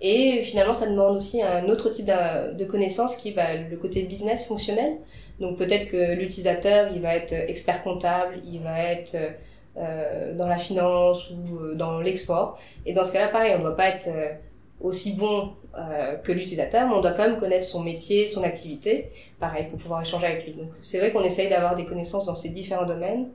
Et 0.01 0.41
finalement, 0.41 0.73
ça 0.73 0.87
demande 0.87 1.17
aussi 1.17 1.41
un 1.41 1.67
autre 1.69 1.89
type 1.89 2.05
de 2.05 2.65
connaissances 2.65 3.15
qui 3.15 3.29
est 3.29 3.31
bah, 3.31 3.55
le 3.55 3.77
côté 3.77 4.03
business 4.03 4.47
fonctionnel. 4.47 4.97
Donc 5.39 5.57
peut-être 5.57 5.89
que 5.89 6.15
l'utilisateur, 6.15 6.89
il 6.93 7.01
va 7.01 7.15
être 7.15 7.33
expert 7.33 7.83
comptable, 7.83 8.35
il 8.45 8.61
va 8.61 8.79
être 8.79 9.15
euh, 9.77 10.33
dans 10.35 10.47
la 10.47 10.57
finance 10.57 11.29
ou 11.29 11.75
dans 11.75 11.99
l'export. 11.99 12.59
Et 12.85 12.93
dans 12.93 13.03
ce 13.03 13.13
cas-là, 13.13 13.27
pareil, 13.27 13.53
on 13.55 13.59
ne 13.59 13.63
doit 13.63 13.75
pas 13.75 13.89
être 13.89 14.09
aussi 14.81 15.13
bon 15.13 15.53
euh, 15.77 16.15
que 16.15 16.31
l'utilisateur, 16.31 16.87
mais 16.87 16.95
on 16.95 17.01
doit 17.01 17.11
quand 17.11 17.27
même 17.27 17.39
connaître 17.39 17.65
son 17.65 17.83
métier, 17.83 18.27
son 18.27 18.43
activité, 18.43 19.11
pareil, 19.39 19.67
pour 19.69 19.79
pouvoir 19.79 20.01
échanger 20.01 20.27
avec 20.27 20.45
lui. 20.45 20.53
Donc 20.53 20.69
c'est 20.81 20.99
vrai 20.99 21.11
qu'on 21.11 21.23
essaye 21.23 21.49
d'avoir 21.49 21.75
des 21.75 21.85
connaissances 21.85 22.25
dans 22.25 22.35
ces 22.35 22.49
différents 22.49 22.85
domaines, 22.85 23.27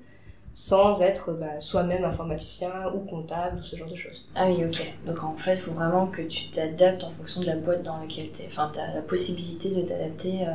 sans 0.54 1.02
être 1.02 1.32
bah, 1.32 1.60
soi-même 1.60 2.04
informaticien 2.04 2.70
ou 2.94 3.00
comptable 3.00 3.58
ou 3.58 3.62
ce 3.62 3.76
genre 3.76 3.88
de 3.88 3.94
choses. 3.94 4.28
Ah 4.34 4.46
oui, 4.48 4.64
ok. 4.64 4.92
Donc 5.06 5.22
en 5.24 5.36
fait, 5.36 5.54
il 5.54 5.60
faut 5.60 5.72
vraiment 5.72 6.06
que 6.06 6.22
tu 6.22 6.50
t'adaptes 6.50 7.04
en 7.04 7.10
fonction 7.10 7.40
de 7.40 7.46
la 7.46 7.56
boîte 7.56 7.82
dans 7.82 7.98
laquelle 7.98 8.30
tu 8.32 8.42
es. 8.42 8.46
Enfin, 8.46 8.70
tu 8.72 8.80
as 8.80 8.94
la 8.94 9.02
possibilité 9.02 9.70
de 9.70 9.82
t'adapter 9.82 10.42
euh, 10.42 10.52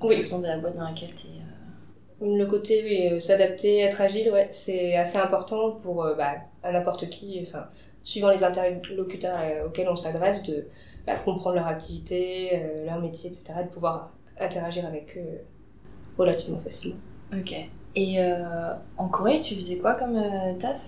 en 0.00 0.08
fonction 0.08 0.38
de 0.40 0.46
la 0.46 0.58
boîte 0.58 0.76
dans 0.76 0.88
laquelle 0.88 1.14
tu 1.14 1.28
es. 1.28 1.30
Euh. 1.30 2.36
Le 2.38 2.46
côté, 2.46 2.82
oui, 2.82 3.08
euh, 3.12 3.20
s'adapter, 3.20 3.80
être 3.80 4.00
agile, 4.00 4.30
ouais, 4.30 4.48
c'est 4.50 4.96
assez 4.96 5.18
important 5.18 5.72
pour 5.72 6.06
bah, 6.16 6.34
à 6.62 6.72
n'importe 6.72 7.08
qui. 7.10 7.44
Enfin, 7.46 7.66
suivant 8.06 8.30
les 8.30 8.44
interlocuteurs 8.44 9.36
euh, 9.40 9.66
auxquels 9.66 9.88
on 9.88 9.96
s'adresse, 9.96 10.44
de 10.44 10.68
bah, 11.06 11.16
comprendre 11.16 11.56
leur 11.56 11.66
activité, 11.66 12.50
euh, 12.54 12.86
leur 12.86 13.00
métier, 13.00 13.28
etc., 13.28 13.64
de 13.64 13.68
pouvoir 13.68 14.12
interagir 14.38 14.86
avec 14.86 15.18
eux 15.18 15.40
relativement 16.16 16.60
facilement. 16.60 17.00
Ok. 17.36 17.52
Et 17.96 18.20
euh, 18.20 18.74
en 18.96 19.08
Corée, 19.08 19.42
tu 19.42 19.56
faisais 19.56 19.78
quoi 19.78 19.94
comme 19.94 20.22
taf? 20.60 20.78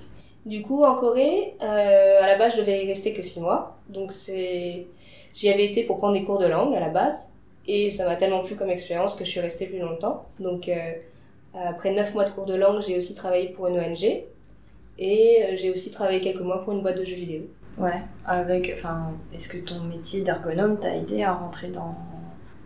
Du 0.46 0.62
coup, 0.62 0.84
en 0.84 0.94
Corée, 0.94 1.56
à 1.58 2.26
la 2.26 2.38
base, 2.38 2.52
je 2.52 2.58
devais 2.58 2.84
y 2.84 2.86
rester 2.86 3.12
que 3.12 3.22
6 3.22 3.40
mois. 3.40 3.78
Donc, 3.88 4.12
c'est... 4.12 4.86
j'y 5.34 5.48
avais 5.48 5.66
été 5.66 5.82
pour 5.82 5.98
prendre 5.98 6.12
des 6.12 6.22
cours 6.22 6.38
de 6.38 6.46
langue 6.46 6.74
à 6.74 6.80
la 6.80 6.88
base. 6.88 7.32
Et 7.68 7.90
ça 7.90 8.08
m'a 8.08 8.16
tellement 8.16 8.42
plu 8.42 8.56
comme 8.56 8.70
expérience 8.70 9.14
que 9.14 9.24
je 9.24 9.30
suis 9.30 9.40
restée 9.40 9.66
plus 9.66 9.78
longtemps. 9.78 10.24
Donc, 10.40 10.68
après 11.54 11.92
9 11.92 12.14
mois 12.14 12.24
de 12.24 12.30
cours 12.30 12.46
de 12.46 12.54
langue, 12.54 12.80
j'ai 12.80 12.96
aussi 12.96 13.14
travaillé 13.14 13.50
pour 13.50 13.68
une 13.68 13.78
ONG 13.78 14.24
et 14.98 15.44
euh, 15.44 15.56
j'ai 15.56 15.70
aussi 15.70 15.90
travaillé 15.90 16.20
quelques 16.20 16.40
mois 16.40 16.62
pour 16.64 16.72
une 16.72 16.82
boîte 16.82 16.98
de 16.98 17.04
jeux 17.04 17.16
vidéo. 17.16 17.42
Ouais, 17.78 18.02
avec. 18.26 18.72
Enfin, 18.74 19.12
est-ce 19.32 19.48
que 19.48 19.58
ton 19.58 19.80
métier 19.84 20.22
d'ergonome 20.22 20.78
t'a 20.78 20.96
aidé 20.96 21.22
à 21.22 21.32
rentrer 21.32 21.68
dans, 21.68 21.94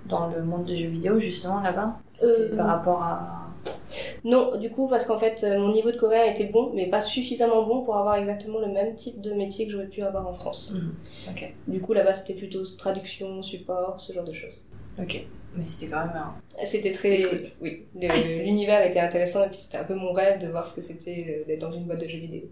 dans 0.07 0.29
le 0.29 0.43
monde 0.43 0.65
des 0.65 0.79
jeux 0.79 0.89
vidéo 0.89 1.19
justement 1.19 1.61
là-bas? 1.61 1.99
C'était 2.09 2.53
euh, 2.53 2.57
par 2.57 2.67
rapport 2.67 3.03
à. 3.03 3.39
Non, 4.25 4.57
du 4.57 4.71
coup, 4.71 4.89
parce 4.89 5.05
qu'en 5.05 5.19
fait, 5.19 5.45
euh, 5.45 5.59
mon 5.59 5.71
niveau 5.71 5.91
de 5.91 5.99
coréen 5.99 6.25
était 6.25 6.47
bon, 6.47 6.73
mais 6.75 6.87
pas 6.87 7.03
suffisamment 7.03 7.63
bon 7.65 7.83
pour 7.83 7.99
avoir 7.99 8.15
exactement 8.15 8.59
le 8.59 8.69
même 8.69 8.95
type 8.95 9.21
de 9.21 9.35
métier 9.35 9.67
que 9.67 9.73
j'aurais 9.73 9.89
pu 9.89 10.03
avoir 10.03 10.27
en 10.27 10.33
France. 10.33 10.75
Mhm. 10.75 10.95
Ok. 11.31 11.55
Du 11.69 11.81
coup, 11.83 11.93
là-bas, 11.93 12.15
c'était 12.15 12.39
plutôt 12.39 12.63
traduction, 12.79 13.43
support, 13.43 14.01
ce 14.01 14.15
genre 14.15 14.25
de 14.25 14.33
choses. 14.33 14.65
Ok. 14.99 15.27
Mais 15.55 15.65
c'était 15.65 15.93
quand 15.93 16.07
même 16.07 16.17
un... 16.17 16.35
C'était 16.65 16.93
très... 16.93 17.25
Oui, 17.61 17.87
l'univers 17.95 18.87
était 18.87 19.01
intéressant 19.01 19.45
et 19.45 19.49
puis 19.49 19.59
c'était 19.59 19.79
un 19.79 19.85
peu 19.85 19.95
mon 19.95 20.13
rêve 20.13 20.41
de 20.41 20.49
voir 20.49 20.67
ce 20.67 20.75
que 20.75 20.81
c'était 20.81 21.27
euh, 21.29 21.47
d'être 21.47 21.61
dans 21.61 21.73
une 21.73 21.85
boîte 21.85 22.01
de 22.01 22.09
jeux 22.09 22.21
vidéo. 22.21 22.45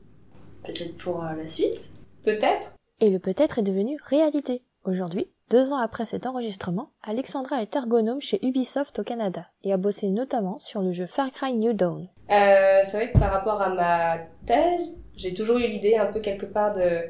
Peut-être 0.64 0.96
pour 0.98 1.24
euh, 1.24 1.34
la 1.34 1.48
suite 1.48 1.92
Peut-être. 2.24 2.74
Et 3.00 3.08
le 3.08 3.18
peut-être 3.18 3.58
est 3.58 3.62
devenu 3.62 3.96
réalité. 4.04 4.62
Aujourd'hui, 4.84 5.30
deux 5.48 5.72
ans 5.72 5.78
après 5.78 6.04
cet 6.04 6.26
enregistrement, 6.26 6.90
Alexandra 7.02 7.62
est 7.62 7.74
ergonome 7.74 8.20
chez 8.20 8.38
Ubisoft 8.46 8.98
au 8.98 9.04
Canada 9.04 9.46
et 9.64 9.72
a 9.72 9.78
bossé 9.78 10.10
notamment 10.10 10.58
sur 10.58 10.82
le 10.82 10.92
jeu 10.92 11.06
Far 11.06 11.30
Cry 11.32 11.54
New 11.54 11.72
Dawn. 11.72 12.08
Euh, 12.30 12.80
c'est 12.82 12.96
vrai 12.96 13.12
que 13.12 13.18
par 13.18 13.32
rapport 13.32 13.60
à 13.62 13.70
ma 13.70 14.18
thèse, 14.46 15.02
j'ai 15.16 15.34
toujours 15.34 15.58
eu 15.58 15.66
l'idée 15.66 15.96
un 15.96 16.06
peu 16.06 16.20
quelque 16.20 16.46
part 16.46 16.74
de, 16.74 17.04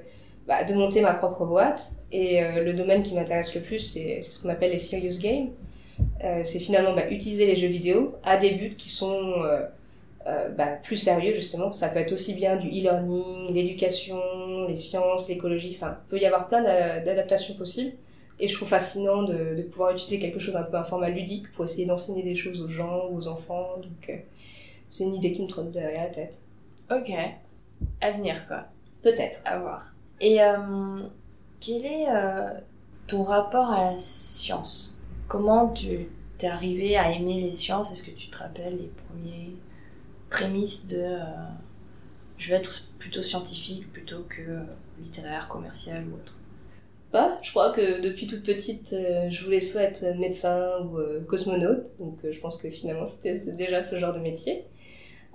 bah, 0.50 0.64
de 0.64 0.74
monter 0.74 1.00
ma 1.00 1.14
propre 1.14 1.46
boîte. 1.46 1.92
Et 2.10 2.42
euh, 2.42 2.64
le 2.64 2.72
domaine 2.72 3.04
qui 3.04 3.14
m'intéresse 3.14 3.54
le 3.54 3.60
plus, 3.60 3.78
c'est 3.78 4.20
ce 4.20 4.42
qu'on 4.42 4.48
appelle 4.48 4.72
les 4.72 4.78
serious 4.78 5.20
games. 5.22 5.50
Euh, 6.24 6.40
c'est 6.42 6.58
finalement 6.58 6.92
bah, 6.92 7.08
utiliser 7.08 7.46
les 7.46 7.54
jeux 7.54 7.68
vidéo 7.68 8.16
à 8.24 8.36
des 8.36 8.50
buts 8.54 8.74
qui 8.76 8.88
sont 8.88 9.44
euh, 10.26 10.48
bah, 10.48 10.70
plus 10.82 10.96
sérieux 10.96 11.34
justement. 11.34 11.70
Ça 11.70 11.88
peut 11.88 12.00
être 12.00 12.10
aussi 12.10 12.34
bien 12.34 12.56
du 12.56 12.66
e-learning, 12.66 13.54
l'éducation, 13.54 14.20
les 14.66 14.74
sciences, 14.74 15.28
l'écologie. 15.28 15.76
Enfin, 15.76 15.98
il 16.06 16.10
peut 16.10 16.18
y 16.18 16.26
avoir 16.26 16.48
plein 16.48 16.62
d'adaptations 16.64 17.54
possibles. 17.54 17.92
Et 18.40 18.48
je 18.48 18.54
trouve 18.54 18.66
fascinant 18.66 19.22
de, 19.22 19.54
de, 19.54 19.62
pouvoir 19.62 19.92
utiliser 19.92 20.18
quelque 20.18 20.40
chose 20.40 20.56
un 20.56 20.64
peu 20.64 20.78
un 20.78 20.84
format 20.84 21.10
ludique 21.10 21.52
pour 21.52 21.64
essayer 21.64 21.86
d'enseigner 21.86 22.24
des 22.24 22.34
choses 22.34 22.60
aux 22.60 22.68
gens, 22.68 23.08
aux 23.12 23.28
enfants. 23.28 23.76
Donc 23.76 24.12
c'est 24.88 25.04
une 25.04 25.14
idée 25.14 25.32
qui 25.32 25.42
me 25.42 25.46
trotte 25.46 25.70
derrière 25.70 26.02
la 26.02 26.10
tête. 26.10 26.40
Ok. 26.90 27.12
À 28.00 28.10
venir 28.10 28.48
quoi. 28.48 28.64
Peut-être. 29.00 29.42
À 29.44 29.56
voir. 29.60 29.92
Et 30.20 30.42
euh, 30.42 31.00
quel 31.60 31.84
est 31.86 32.08
euh, 32.08 32.50
ton 33.06 33.22
rapport 33.24 33.70
à 33.70 33.92
la 33.92 33.98
science? 33.98 35.02
Comment 35.28 35.68
tu 35.68 36.08
t'es 36.38 36.48
arrivé 36.48 36.96
à 36.96 37.10
aimer 37.12 37.40
les 37.40 37.52
sciences? 37.52 37.92
Est-ce 37.92 38.02
que 38.02 38.10
tu 38.10 38.28
te 38.28 38.38
rappelles 38.38 38.76
les 38.76 38.90
premiers 39.08 39.56
prémices 40.28 40.88
de 40.88 41.02
euh, 41.02 41.24
je 42.38 42.50
vais 42.50 42.56
être 42.56 42.88
plutôt 42.98 43.22
scientifique 43.22 43.90
plutôt 43.92 44.24
que 44.28 44.60
littéraire, 45.02 45.48
commercial 45.48 46.04
ou 46.10 46.14
autre? 46.14 46.38
Bah, 47.12 47.38
je 47.42 47.50
crois 47.50 47.72
que 47.72 48.00
depuis 48.00 48.28
toute 48.28 48.44
petite, 48.44 48.94
je 48.94 49.44
voulais 49.44 49.58
soit 49.58 49.82
être 49.82 50.16
médecin 50.16 50.78
ou 50.84 51.00
cosmonaute, 51.26 51.82
donc 51.98 52.20
je 52.22 52.38
pense 52.38 52.56
que 52.56 52.70
finalement 52.70 53.04
c'était 53.04 53.50
déjà 53.50 53.82
ce 53.82 53.98
genre 53.98 54.12
de 54.12 54.20
métier. 54.20 54.64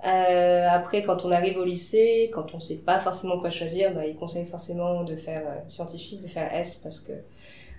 Euh, 0.04 0.68
après, 0.70 1.02
quand 1.02 1.24
on 1.24 1.32
arrive 1.32 1.56
au 1.56 1.64
lycée, 1.64 2.30
quand 2.32 2.54
on 2.54 2.60
sait 2.60 2.78
pas 2.78 2.98
forcément 2.98 3.38
quoi 3.38 3.50
choisir, 3.50 3.94
bah, 3.94 4.06
ils 4.06 4.16
conseillent 4.16 4.46
forcément 4.46 5.04
de 5.04 5.16
faire 5.16 5.42
euh, 5.46 5.68
scientifique, 5.68 6.20
de 6.20 6.28
faire 6.28 6.52
S 6.54 6.76
parce 6.82 7.00
que 7.00 7.12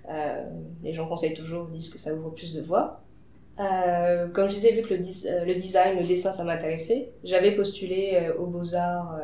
euh, 0.09 0.43
les 0.83 0.93
gens 0.93 1.07
conseillent 1.07 1.35
toujours, 1.35 1.67
disent 1.67 1.89
que 1.89 1.99
ça 1.99 2.13
ouvre 2.13 2.31
plus 2.31 2.53
de 2.53 2.61
voies. 2.61 3.01
Euh, 3.59 4.27
comme 4.29 4.49
je 4.49 4.55
disais, 4.55 4.71
vu 4.71 4.81
que 4.81 4.93
le, 4.93 4.99
euh, 4.99 5.45
le 5.45 5.55
design, 5.55 5.97
le 5.97 6.05
dessin, 6.05 6.31
ça 6.31 6.43
m'intéressait, 6.43 7.11
j'avais 7.23 7.55
postulé 7.55 8.31
aux 8.37 8.45
Beaux-Arts 8.47 9.19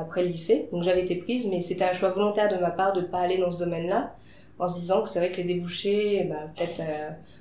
après 0.00 0.22
le 0.22 0.28
lycée. 0.28 0.68
Donc 0.72 0.82
j'avais 0.82 1.02
été 1.02 1.16
prise, 1.16 1.48
mais 1.50 1.60
c'était 1.60 1.84
un 1.84 1.92
choix 1.92 2.10
volontaire 2.10 2.48
de 2.52 2.60
ma 2.60 2.70
part 2.70 2.92
de 2.92 3.00
ne 3.00 3.06
pas 3.06 3.20
aller 3.20 3.38
dans 3.38 3.50
ce 3.50 3.58
domaine-là, 3.58 4.14
en 4.58 4.68
se 4.68 4.78
disant 4.78 5.02
que 5.02 5.08
c'est 5.08 5.18
vrai 5.18 5.30
que 5.32 5.38
les 5.38 5.44
débouchés, 5.44 6.24
bah, 6.28 6.50
peut-être 6.56 6.82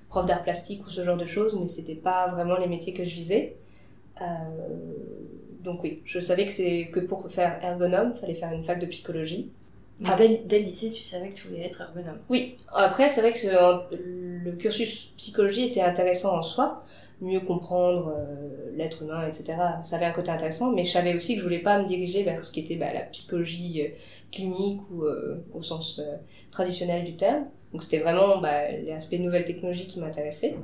prof 0.10 0.26
d'art 0.26 0.44
plastique 0.44 0.86
ou 0.86 0.90
ce 0.90 1.04
genre 1.04 1.18
de 1.18 1.26
choses, 1.26 1.60
mais 1.60 1.68
c'était 1.68 1.96
pas 1.96 2.30
vraiment 2.30 2.58
les 2.58 2.68
métiers 2.68 2.94
que 2.94 3.04
je 3.04 3.16
visais. 3.16 3.58
Euh, 4.22 4.26
donc 5.64 5.84
oui, 5.84 6.02
je 6.06 6.20
savais 6.20 6.46
que 6.46 6.52
c'est 6.52 6.90
que 6.92 7.00
pour 7.00 7.30
faire 7.30 7.64
ergonome, 7.64 8.14
il 8.16 8.20
fallait 8.20 8.34
faire 8.34 8.52
une 8.52 8.64
fac 8.64 8.80
de 8.80 8.86
psychologie. 8.88 9.52
Ah. 10.04 10.16
Dès, 10.18 10.42
dès, 10.46 10.60
le 10.60 10.66
lycée, 10.66 10.92
tu 10.92 11.04
savais 11.04 11.30
que 11.30 11.36
tu 11.36 11.48
voulais 11.48 11.66
être 11.66 11.82
ergonome 11.82 12.18
Oui. 12.30 12.58
Après, 12.74 13.08
c'est 13.08 13.22
vrai 13.22 13.34
que 13.34 13.38
le 13.92 14.52
cursus 14.54 15.12
psychologie 15.18 15.66
était 15.66 15.82
intéressant 15.82 16.38
en 16.38 16.42
soi, 16.42 16.84
mieux 17.22 17.40
comprendre 17.40 18.16
euh, 18.18 18.72
l'être 18.76 19.04
humain, 19.04 19.28
etc. 19.28 19.58
Ça 19.84 19.98
avait 19.98 20.06
un 20.06 20.12
côté 20.12 20.32
intéressant, 20.32 20.72
mais 20.72 20.84
je 20.84 20.92
savais 20.92 21.14
aussi 21.14 21.36
que 21.36 21.40
je 21.40 21.46
voulais 21.46 21.60
pas 21.60 21.80
me 21.80 21.88
diriger 21.88 22.24
vers 22.24 22.44
ce 22.44 22.52
qui 22.52 22.62
était 22.62 22.76
bah, 22.76 22.92
la 22.94 23.02
psychologie 23.02 23.84
euh, 23.84 23.90
clinique 24.32 24.82
ou 24.92 25.04
euh, 25.04 25.44
au 25.54 25.62
sens 25.62 26.02
traditionnel 26.50 27.04
du 27.04 27.16
terme. 27.16 27.46
Donc 27.72 27.84
c'était 27.84 28.00
vraiment 28.00 28.42
bah, 28.42 28.72
de 28.72 29.18
nouvelles 29.18 29.46
technologies 29.46 29.86
qui 29.86 30.00
m'intéressaient. 30.00 30.56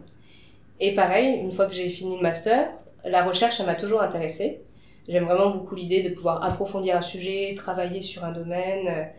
Et 0.79 0.95
pareil, 0.95 1.39
une 1.39 1.51
fois 1.51 1.67
que 1.67 1.73
j'ai 1.73 1.89
fini 1.89 2.17
le 2.17 2.21
master, 2.21 2.69
la 3.09 3.23
recherche, 3.23 3.57
ça 3.57 3.65
m'a 3.65 3.75
toujours 3.75 4.01
intéressée. 4.01 4.61
J'aime 5.07 5.25
vraiment 5.25 5.49
beaucoup 5.49 5.75
l'idée 5.75 6.03
de 6.03 6.13
pouvoir 6.13 6.43
approfondir 6.43 6.97
un 6.97 7.01
sujet, 7.01 7.53
travailler 7.55 8.01
sur 8.01 8.25
un 8.25 8.31
domaine 8.31 9.09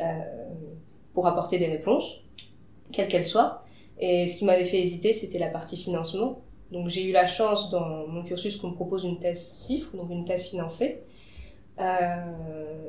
euh, 0.00 0.04
pour 1.14 1.26
apporter 1.26 1.58
des 1.58 1.66
réponses, 1.66 2.20
quelles 2.92 3.08
qu'elles 3.08 3.24
soient. 3.24 3.62
Et 3.98 4.26
ce 4.26 4.36
qui 4.36 4.44
m'avait 4.44 4.64
fait 4.64 4.80
hésiter, 4.80 5.12
c'était 5.12 5.38
la 5.38 5.48
partie 5.48 5.76
financement. 5.76 6.42
Donc 6.72 6.88
j'ai 6.88 7.04
eu 7.04 7.12
la 7.12 7.26
chance 7.26 7.70
dans 7.70 8.06
mon 8.08 8.24
cursus 8.24 8.56
qu'on 8.56 8.70
me 8.70 8.74
propose 8.74 9.04
une 9.04 9.20
thèse 9.20 9.40
CIFRE, 9.40 9.96
donc 9.96 10.10
une 10.10 10.24
thèse 10.24 10.48
financée. 10.48 11.02
Euh, 11.78 12.16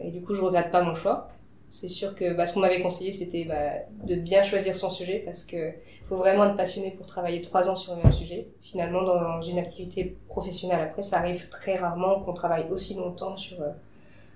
et 0.04 0.10
du 0.10 0.22
coup, 0.22 0.34
je 0.34 0.42
regrette 0.42 0.72
pas 0.72 0.82
mon 0.82 0.96
choix 0.96 1.30
c'est 1.70 1.88
sûr 1.88 2.16
que 2.16 2.34
bah, 2.34 2.46
ce 2.46 2.54
qu'on 2.54 2.62
m'avait 2.62 2.82
conseillé, 2.82 3.12
c'était 3.12 3.44
bah, 3.44 3.72
de 4.06 4.16
bien 4.16 4.42
choisir 4.42 4.76
son 4.76 4.90
sujet 4.90 5.22
parce 5.26 5.44
que 5.44 5.74
faut 6.08 6.18
vraiment 6.18 6.46
être 6.46 6.56
passionné 6.56 6.92
pour 6.92 7.06
travailler 7.06 7.42
trois 7.42 7.70
ans 7.70 7.76
sur 7.76 7.94
un 7.94 7.98
même 7.98 8.14
sujet. 8.14 8.48
Finalement, 8.62 9.04
dans 9.04 9.42
une 9.42 9.60
activité 9.60 10.16
professionnelle 10.28 10.80
après, 10.82 11.02
ça 11.02 11.18
arrive 11.18 11.50
très 11.50 11.76
rarement 11.76 12.22
qu'on 12.22 12.34
travaille 12.34 12.66
aussi 12.70 12.96
longtemps 12.96 13.36
sur 13.36 13.62
euh, 13.62 13.72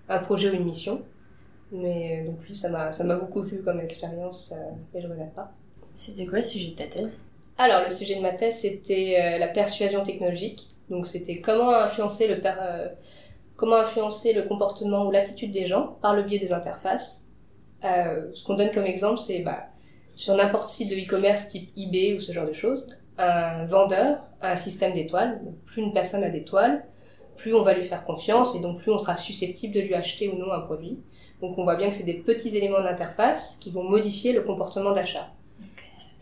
un 0.09 0.19
projet 0.19 0.49
ou 0.49 0.53
une 0.53 0.65
mission. 0.65 1.01
Mais 1.71 2.19
euh, 2.21 2.27
donc 2.27 2.39
oui, 2.49 2.55
ça 2.55 2.69
m'a 2.69 2.91
ça 2.91 3.05
m'a 3.05 3.15
beaucoup 3.15 3.43
plu 3.43 3.61
comme 3.63 3.79
expérience 3.79 4.53
euh, 4.53 4.97
et 4.97 5.01
je 5.01 5.07
regrette 5.07 5.33
pas. 5.33 5.53
C'était 5.93 6.25
quoi 6.25 6.39
le 6.39 6.43
sujet 6.43 6.71
de 6.71 6.75
ta 6.75 6.87
thèse? 6.87 7.17
Alors 7.57 7.81
le 7.81 7.89
sujet 7.89 8.15
de 8.15 8.21
ma 8.21 8.33
thèse, 8.33 8.59
c'était 8.59 9.37
la 9.37 9.47
persuasion 9.47 10.03
technologique. 10.03 10.69
Donc 10.89 11.05
c'était 11.05 11.39
comment 11.39 11.73
influencer 11.73 12.27
le 12.27 12.39
per 12.41 12.53
comment 13.61 13.75
influencer 13.75 14.33
le 14.33 14.41
comportement 14.41 15.05
ou 15.05 15.11
l'attitude 15.11 15.51
des 15.51 15.67
gens 15.67 15.95
par 16.01 16.15
le 16.15 16.23
biais 16.23 16.39
des 16.39 16.51
interfaces. 16.51 17.27
Euh, 17.83 18.31
ce 18.33 18.43
qu'on 18.43 18.55
donne 18.55 18.71
comme 18.71 18.87
exemple, 18.87 19.19
c'est 19.19 19.37
bah, 19.41 19.67
sur 20.15 20.33
n'importe 20.35 20.69
site 20.69 20.89
de 20.89 20.95
e-commerce 20.95 21.49
type 21.49 21.69
eBay 21.77 22.15
ou 22.15 22.19
ce 22.19 22.31
genre 22.31 22.47
de 22.47 22.53
choses, 22.53 22.87
un 23.19 23.65
vendeur 23.65 24.17
a 24.41 24.53
un 24.53 24.55
système 24.55 24.95
d'étoiles. 24.95 25.39
Plus 25.67 25.83
une 25.83 25.93
personne 25.93 26.23
a 26.23 26.29
d'étoiles, 26.29 26.83
plus 27.37 27.53
on 27.53 27.61
va 27.61 27.75
lui 27.75 27.83
faire 27.83 28.03
confiance 28.03 28.55
et 28.55 28.61
donc 28.61 28.79
plus 28.79 28.91
on 28.91 28.97
sera 28.97 29.15
susceptible 29.15 29.75
de 29.75 29.81
lui 29.81 29.93
acheter 29.93 30.27
ou 30.27 30.39
non 30.39 30.51
un 30.51 30.61
produit. 30.61 30.97
Donc 31.39 31.59
on 31.59 31.63
voit 31.63 31.75
bien 31.75 31.89
que 31.89 31.95
c'est 31.95 32.03
des 32.03 32.15
petits 32.15 32.57
éléments 32.57 32.81
d'interface 32.81 33.57
qui 33.61 33.69
vont 33.69 33.83
modifier 33.83 34.33
le 34.33 34.41
comportement 34.41 34.91
d'achat. 34.91 35.29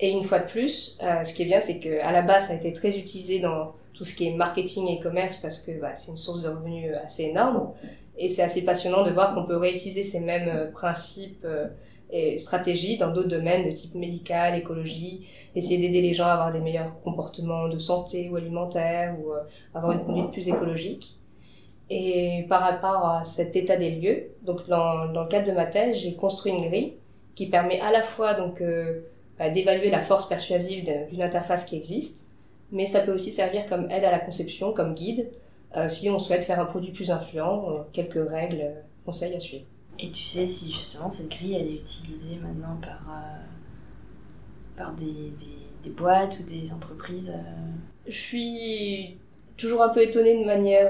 Et 0.02 0.12
une 0.12 0.24
fois 0.24 0.40
de 0.40 0.48
plus, 0.48 0.98
euh, 1.02 1.24
ce 1.24 1.34
qui 1.34 1.44
est 1.44 1.46
bien, 1.46 1.62
c'est 1.62 1.80
qu'à 1.80 2.12
la 2.12 2.22
base, 2.22 2.48
ça 2.48 2.54
a 2.54 2.56
été 2.58 2.74
très 2.74 3.00
utilisé 3.00 3.40
dans 3.40 3.76
tout 4.00 4.06
ce 4.06 4.16
qui 4.16 4.30
est 4.30 4.32
marketing 4.34 4.88
et 4.88 4.98
e-commerce 4.98 5.36
parce 5.36 5.60
que 5.60 5.78
bah, 5.78 5.94
c'est 5.94 6.10
une 6.10 6.18
source 6.18 6.42
de 6.42 6.48
revenus 6.48 6.90
assez 7.04 7.24
énorme. 7.24 7.74
Et 8.18 8.30
c'est 8.30 8.42
assez 8.42 8.64
passionnant 8.64 9.04
de 9.04 9.12
voir 9.12 9.36
qu'on 9.36 9.44
peut 9.44 9.58
réutiliser 9.58 10.04
ces 10.04 10.22
mêmes 10.22 10.48
euh, 10.48 10.72
principes 10.72 11.44
euh, 11.44 11.68
et 12.10 12.38
stratégies 12.38 12.96
dans 12.96 13.12
d'autres 13.12 13.28
domaines 13.28 13.70
de 13.70 13.76
type 13.76 13.96
médical, 13.96 14.58
écologie, 14.58 15.28
essayer 15.54 15.82
d'aider 15.82 16.02
les 16.02 16.14
gens 16.14 16.28
à 16.28 16.32
avoir 16.32 16.54
des 16.54 16.62
meilleurs 16.62 17.02
comportements 17.02 17.68
de 17.68 17.78
santé 17.78 18.30
ou 18.30 18.38
alimentaire 18.38 19.18
ou 19.20 19.34
euh, 19.34 19.40
avoir 19.76 19.92
une 19.92 20.06
conduite 20.06 20.32
plus 20.32 20.48
écologique. 20.48 21.18
Et 21.90 22.46
par 22.48 22.62
rapport 22.62 23.06
à 23.06 23.26
cet 23.26 23.58
état 23.58 23.76
des 23.76 23.92
lieux, 23.92 24.30
donc 24.44 24.66
dans, 24.70 25.12
dans 25.12 25.24
le 25.24 25.28
cadre 25.28 25.48
de 25.48 25.52
ma 25.52 25.66
thèse, 25.66 25.98
j'ai 25.98 26.16
construit 26.16 26.54
une 26.54 26.70
grille 26.70 26.94
qui 27.36 27.48
permet 27.48 27.82
à 27.82 27.92
la 27.92 28.02
fois 28.02 28.34
donc 28.34 28.64
bah, 29.38 29.50
d'évaluer 29.50 29.90
la 29.90 30.00
force 30.00 30.30
persuasive 30.30 30.86
d'une 31.10 31.22
interface 31.22 31.66
qui 31.66 31.76
existe, 31.76 32.29
mais 32.72 32.86
ça 32.86 33.02
peut 33.02 33.14
aussi 33.14 33.32
servir 33.32 33.66
comme 33.68 33.90
aide 33.90 34.04
à 34.04 34.12
la 34.12 34.20
conception, 34.20 34.74
comme 34.74 34.94
guide, 34.94 35.30
euh, 35.76 35.88
si 35.88 36.10
on 36.10 36.18
souhaite 36.18 36.44
faire 36.44 36.60
un 36.60 36.66
produit 36.66 36.92
plus 36.92 37.12
influent, 37.12 37.70
euh, 37.70 37.80
quelques 37.94 38.30
règles, 38.30 38.62
euh, 38.62 38.82
conseils 39.06 39.36
à 39.36 39.40
suivre. 39.40 39.66
Et 40.00 40.10
tu 40.10 40.24
sais 40.24 40.48
si 40.48 40.72
justement 40.72 41.12
cette 41.12 41.30
grille 41.30 41.56
elle 41.56 41.68
est 41.68 41.76
utilisée 41.76 42.38
maintenant 42.42 42.78
par, 42.82 43.02
par 44.78 44.94
des, 44.94 45.06
des, 45.06 45.84
des, 45.84 45.90
boîtes 45.90 46.40
ou 46.40 46.44
des 46.50 46.72
entreprises 46.72 47.34
Je 48.08 48.18
suis 48.18 49.18
toujours 49.58 49.84
un 49.84 49.90
peu 49.90 50.02
étonnée 50.02 50.40
de 50.40 50.46
manière 50.46 50.90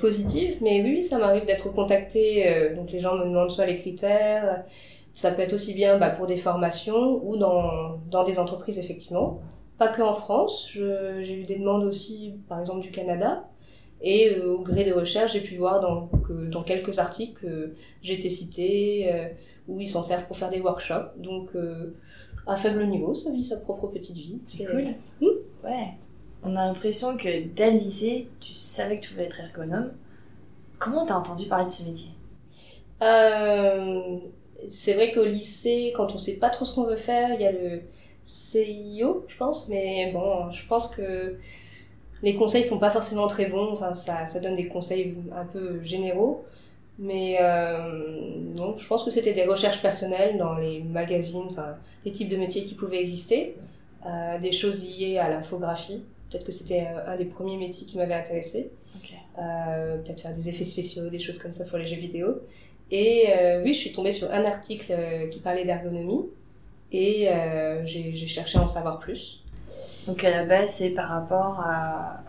positive, 0.00 0.56
mais 0.60 0.82
oui, 0.82 1.04
ça 1.04 1.18
m'arrive 1.18 1.44
d'être 1.44 1.72
contactée, 1.72 2.72
donc 2.74 2.90
les 2.90 2.98
gens 2.98 3.14
me 3.14 3.24
demandent 3.24 3.52
soit 3.52 3.66
les 3.66 3.76
critères, 3.76 4.64
ça 5.12 5.30
peut 5.30 5.42
être 5.42 5.52
aussi 5.52 5.72
bien 5.72 5.96
bah, 5.96 6.10
pour 6.10 6.26
des 6.26 6.36
formations 6.36 7.24
ou 7.24 7.36
dans, 7.36 8.00
dans 8.10 8.24
des 8.24 8.40
entreprises 8.40 8.80
effectivement 8.80 9.40
pas 9.80 9.88
que 9.88 10.02
en 10.02 10.12
France. 10.12 10.68
J'ai 10.72 11.34
eu 11.34 11.44
des 11.44 11.56
demandes 11.56 11.84
aussi, 11.84 12.34
par 12.48 12.60
exemple, 12.60 12.82
du 12.82 12.90
Canada. 12.90 13.48
Et 14.02 14.30
euh, 14.30 14.54
au 14.54 14.62
gré 14.62 14.84
des 14.84 14.92
recherches, 14.92 15.32
j'ai 15.32 15.40
pu 15.40 15.56
voir 15.56 15.80
dans, 15.80 16.06
que, 16.06 16.48
dans 16.50 16.62
quelques 16.62 16.98
articles 16.98 17.40
que 17.40 17.74
j'ai 18.02 18.14
été 18.14 18.28
citée, 18.28 19.10
euh, 19.12 19.28
où 19.68 19.80
ils 19.80 19.88
s'en 19.88 20.02
servent 20.02 20.26
pour 20.26 20.36
faire 20.36 20.50
des 20.50 20.60
workshops. 20.60 21.12
Donc, 21.16 21.50
euh, 21.54 21.96
à 22.46 22.56
faible 22.56 22.86
niveau, 22.86 23.14
ça 23.14 23.32
vit 23.32 23.42
sa 23.42 23.58
propre 23.58 23.86
petite 23.86 24.16
vie. 24.16 24.38
C'est 24.44 24.66
cool. 24.66 24.88
Mmh. 25.20 25.26
Ouais. 25.64 25.88
On 26.42 26.56
a 26.56 26.66
l'impression 26.66 27.16
que 27.16 27.46
dès 27.48 27.70
le 27.70 27.78
lycée, 27.78 28.28
tu 28.40 28.54
savais 28.54 29.00
que 29.00 29.06
tu 29.06 29.14
voulais 29.14 29.26
être 29.26 29.40
ergonome. 29.40 29.92
Comment 30.78 31.06
t'as 31.06 31.16
entendu 31.16 31.46
parler 31.46 31.64
de 31.66 31.70
ce 31.70 31.88
métier? 31.88 32.10
C'est 34.68 34.92
vrai 34.92 35.10
qu'au 35.12 35.24
lycée, 35.24 35.94
quand 35.96 36.12
on 36.14 36.18
sait 36.18 36.36
pas 36.36 36.50
trop 36.50 36.66
ce 36.66 36.74
qu'on 36.74 36.84
veut 36.84 36.96
faire, 36.96 37.32
il 37.34 37.40
y 37.40 37.46
a 37.46 37.52
le 37.52 37.80
CIO, 38.22 39.24
je 39.28 39.36
pense, 39.36 39.68
mais 39.68 40.10
bon, 40.12 40.50
je 40.50 40.66
pense 40.66 40.88
que 40.88 41.36
les 42.22 42.34
conseils 42.34 42.64
sont 42.64 42.78
pas 42.78 42.90
forcément 42.90 43.26
très 43.26 43.46
bons, 43.46 43.72
enfin, 43.72 43.94
ça, 43.94 44.26
ça 44.26 44.40
donne 44.40 44.56
des 44.56 44.68
conseils 44.68 45.14
un 45.34 45.44
peu 45.46 45.82
généraux, 45.82 46.44
mais 46.98 47.38
euh, 47.40 48.38
non, 48.56 48.76
je 48.76 48.86
pense 48.86 49.04
que 49.04 49.10
c'était 49.10 49.32
des 49.32 49.44
recherches 49.44 49.80
personnelles 49.80 50.36
dans 50.36 50.54
les 50.56 50.82
magazines, 50.82 51.46
enfin, 51.46 51.76
les 52.04 52.12
types 52.12 52.28
de 52.28 52.36
métiers 52.36 52.64
qui 52.64 52.74
pouvaient 52.74 53.00
exister, 53.00 53.56
euh, 54.06 54.38
des 54.38 54.52
choses 54.52 54.84
liées 54.84 55.18
à 55.18 55.28
l'infographie, 55.30 56.02
peut-être 56.30 56.44
que 56.44 56.52
c'était 56.52 56.88
un 57.06 57.16
des 57.16 57.24
premiers 57.24 57.56
métiers 57.56 57.86
qui 57.86 57.96
m'avait 57.96 58.14
intéressé, 58.14 58.70
euh, 59.38 59.96
peut-être 59.98 60.20
faire 60.20 60.34
des 60.34 60.48
effets 60.48 60.64
spéciaux, 60.64 61.08
des 61.08 61.18
choses 61.18 61.38
comme 61.38 61.52
ça 61.52 61.64
pour 61.64 61.78
les 61.78 61.86
jeux 61.86 61.96
vidéo. 61.96 62.40
Et 62.90 63.26
euh, 63.28 63.62
oui, 63.62 63.72
je 63.72 63.78
suis 63.78 63.92
tombée 63.92 64.12
sur 64.12 64.30
un 64.30 64.44
article 64.44 64.86
euh, 64.90 65.28
qui 65.28 65.40
parlait 65.40 65.64
d'ergonomie, 65.64 66.26
et 66.92 67.28
euh, 67.28 67.84
j'ai 67.84 68.14
cherché 68.26 68.58
à 68.58 68.62
en 68.62 68.66
savoir 68.66 68.98
plus. 68.98 69.42
Donc 70.06 70.24
à 70.24 70.30
la 70.30 70.44
base, 70.44 70.70
c'est 70.70 70.90
par 70.90 71.08
rapport 71.08 71.60
à 71.60 72.22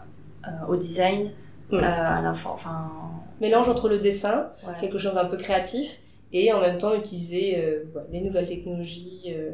au 0.67 0.75
design, 0.75 1.31
Mm. 1.71 1.83
à 1.83 2.21
l'info, 2.21 2.49
enfin... 2.53 2.91
Mélange 3.39 3.69
entre 3.69 3.89
le 3.89 3.97
dessin, 3.97 4.49
ouais. 4.67 4.73
quelque 4.79 4.97
chose 4.97 5.15
d'un 5.15 5.25
peu 5.25 5.37
créatif, 5.37 5.97
et 6.31 6.51
en 6.53 6.61
même 6.61 6.77
temps 6.77 6.93
utiliser 6.93 7.57
euh, 7.57 7.83
les 8.11 8.21
nouvelles 8.21 8.47
technologies 8.47 9.23
euh, 9.29 9.51